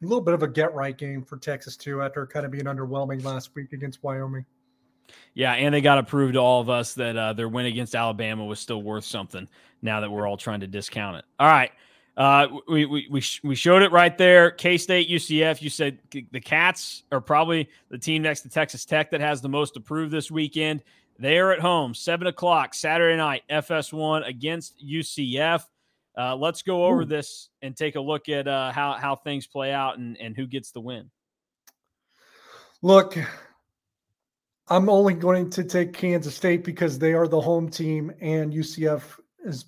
[0.03, 2.65] A little bit of a get right game for Texas, too, after kind of being
[2.65, 4.47] underwhelming last week against Wyoming.
[5.35, 7.95] Yeah, and they got to prove to all of us that uh, their win against
[7.95, 9.49] Alabama was still worth something.
[9.83, 11.25] Now that we're all trying to discount it.
[11.39, 11.73] All right,
[12.17, 14.51] uh, we we we, we showed it right there.
[14.51, 15.63] K State, UCF.
[15.63, 19.49] You said the Cats are probably the team next to Texas Tech that has the
[19.49, 20.83] most to prove this weekend.
[21.19, 25.65] They are at home, seven o'clock Saturday night, FS1 against UCF.
[26.21, 27.07] Uh, let's go over Ooh.
[27.07, 30.47] this and take a look at uh, how how things play out and and who
[30.47, 31.11] gets the win.
[32.83, 33.17] Look,
[34.69, 39.03] I'm only going to take Kansas State because they are the home team and UCF
[39.45, 39.65] is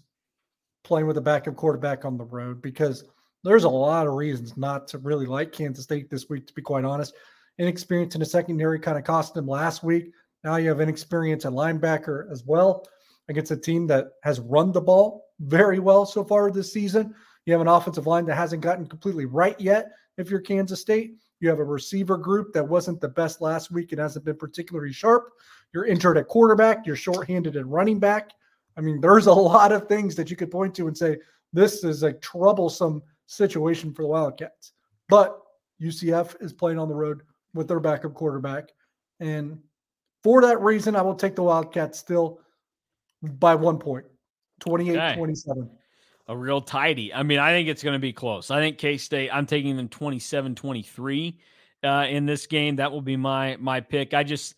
[0.85, 3.05] playing with a backup quarterback on the road because
[3.45, 6.63] there's a lot of reasons not to really like Kansas State this week, to be
[6.63, 7.15] quite honest.
[7.59, 10.13] Inexperience in the secondary kind of cost them last week.
[10.45, 12.87] Now you have inexperience at linebacker as well
[13.29, 17.15] against a team that has run the ball very well so far this season.
[17.47, 21.17] You have an offensive line that hasn't gotten completely right yet if you're Kansas State.
[21.41, 24.93] You have a receiver group that wasn't the best last week and hasn't been particularly
[24.93, 25.31] sharp.
[25.75, 26.87] You're injured at quarterback.
[26.87, 28.31] You're shorthanded at running back.
[28.77, 31.19] I mean, there's a lot of things that you could point to and say
[31.53, 34.73] this is a troublesome situation for the Wildcats.
[35.09, 35.39] But
[35.83, 37.23] UCF is playing on the road
[37.55, 38.69] with their backup quarterback.
[39.21, 39.59] And
[40.23, 42.41] for that reason, I will take the Wildcats still
[43.23, 44.07] by one point
[44.61, 45.17] 28 okay.
[45.17, 45.71] 27
[46.29, 47.13] a real tidy.
[47.13, 48.51] I mean, I think it's going to be close.
[48.51, 51.39] I think K State, I'm taking them 27 23
[51.85, 52.77] uh, in this game.
[52.77, 54.15] That will be my my pick.
[54.15, 54.55] I just,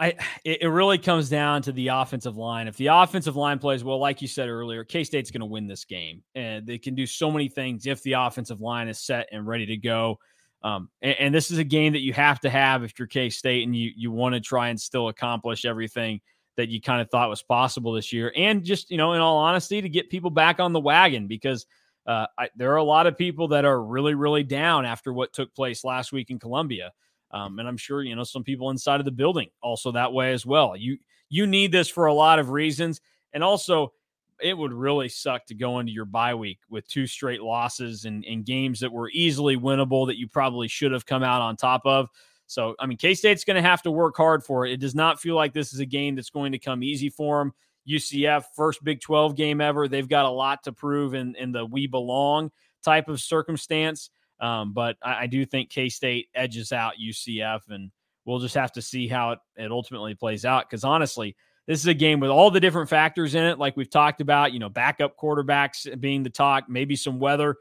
[0.00, 0.14] I
[0.44, 2.66] it, it really comes down to the offensive line.
[2.66, 5.66] If the offensive line plays well, like you said earlier, K State's going to win
[5.66, 9.28] this game, and they can do so many things if the offensive line is set
[9.32, 10.18] and ready to go.
[10.62, 13.30] Um, and, and this is a game that you have to have if you're K
[13.30, 16.20] State and you you want to try and still accomplish everything
[16.56, 18.32] that you kind of thought was possible this year.
[18.36, 21.66] And just, you know, in all honesty, to get people back on the wagon because
[22.06, 25.32] uh, I, there are a lot of people that are really, really down after what
[25.32, 26.92] took place last week in Columbia.
[27.30, 30.32] Um, and I'm sure, you know, some people inside of the building also that way
[30.32, 30.76] as well.
[30.76, 30.98] You,
[31.28, 33.00] you need this for a lot of reasons.
[33.32, 33.92] And also,
[34.40, 38.24] it would really suck to go into your bye week with two straight losses and,
[38.24, 41.82] and games that were easily winnable that you probably should have come out on top
[41.84, 42.08] of.
[42.46, 44.72] So, I mean, K State's going to have to work hard for it.
[44.72, 47.38] It does not feel like this is a game that's going to come easy for
[47.38, 47.52] them.
[47.88, 49.88] UCF, first Big 12 game ever.
[49.88, 52.50] They've got a lot to prove in, in the we belong
[52.82, 54.10] type of circumstance.
[54.40, 57.90] Um, but I, I, do think K State edges out UCF, and
[58.26, 60.68] we'll just have to see how it, it ultimately plays out.
[60.68, 61.36] Because honestly,
[61.66, 64.52] this is a game with all the different factors in it, like we've talked about,
[64.52, 67.56] you know, backup quarterbacks being the talk, maybe some weather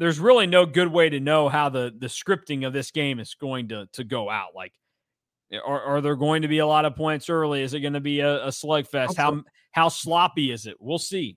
[0.00, 3.34] there's really no good way to know how the the scripting of this game is
[3.34, 4.48] going to to go out.
[4.56, 4.72] Like,
[5.52, 7.62] are, are there going to be a lot of points early?
[7.62, 9.16] Is it going to be a, a slugfest?
[9.16, 9.42] How
[9.72, 10.76] how sloppy is it?
[10.80, 11.36] We'll see.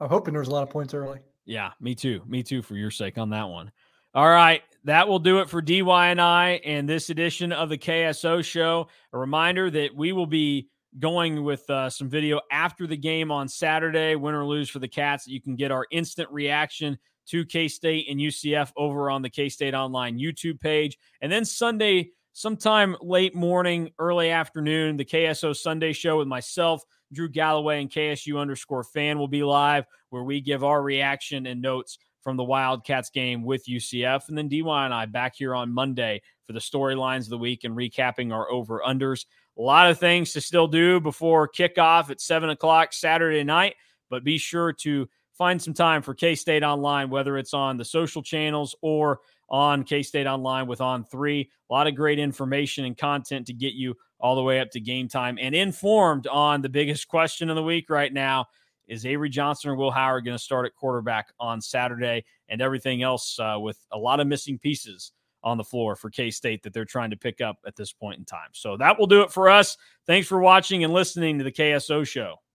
[0.00, 1.20] I'm hoping there's a lot of points early.
[1.44, 2.22] Yeah, me too.
[2.26, 2.62] Me too.
[2.62, 3.70] For your sake on that one.
[4.14, 7.76] All right, that will do it for DY and I and this edition of the
[7.76, 8.88] KSO show.
[9.12, 13.48] A reminder that we will be going with uh, some video after the game on
[13.48, 15.24] Saturday, win or lose for the Cats.
[15.24, 16.96] That you can get our instant reaction
[17.26, 20.98] to K State and UCF over on the K State Online YouTube page.
[21.20, 27.28] And then Sunday, sometime late morning, early afternoon, the KSO Sunday show with myself, Drew
[27.28, 31.98] Galloway, and KSU underscore fan will be live, where we give our reaction and notes
[32.22, 34.28] from the Wildcats game with UCF.
[34.28, 37.64] And then DY and I back here on Monday for the storylines of the week
[37.64, 39.26] and recapping our over unders.
[39.58, 43.76] A lot of things to still do before kickoff at seven o'clock Saturday night,
[44.10, 47.84] but be sure to find some time for K State Online, whether it's on the
[47.84, 51.50] social channels or on K State Online with On Three.
[51.68, 54.80] A lot of great information and content to get you all the way up to
[54.80, 58.46] game time and informed on the biggest question of the week right now.
[58.86, 63.02] Is Avery Johnson or Will Howard going to start at quarterback on Saturday and everything
[63.02, 65.12] else uh, with a lot of missing pieces
[65.42, 68.18] on the floor for K State that they're trying to pick up at this point
[68.18, 68.50] in time?
[68.52, 69.78] So that will do it for us.
[70.06, 72.43] Thanks for watching and listening to the KSO show.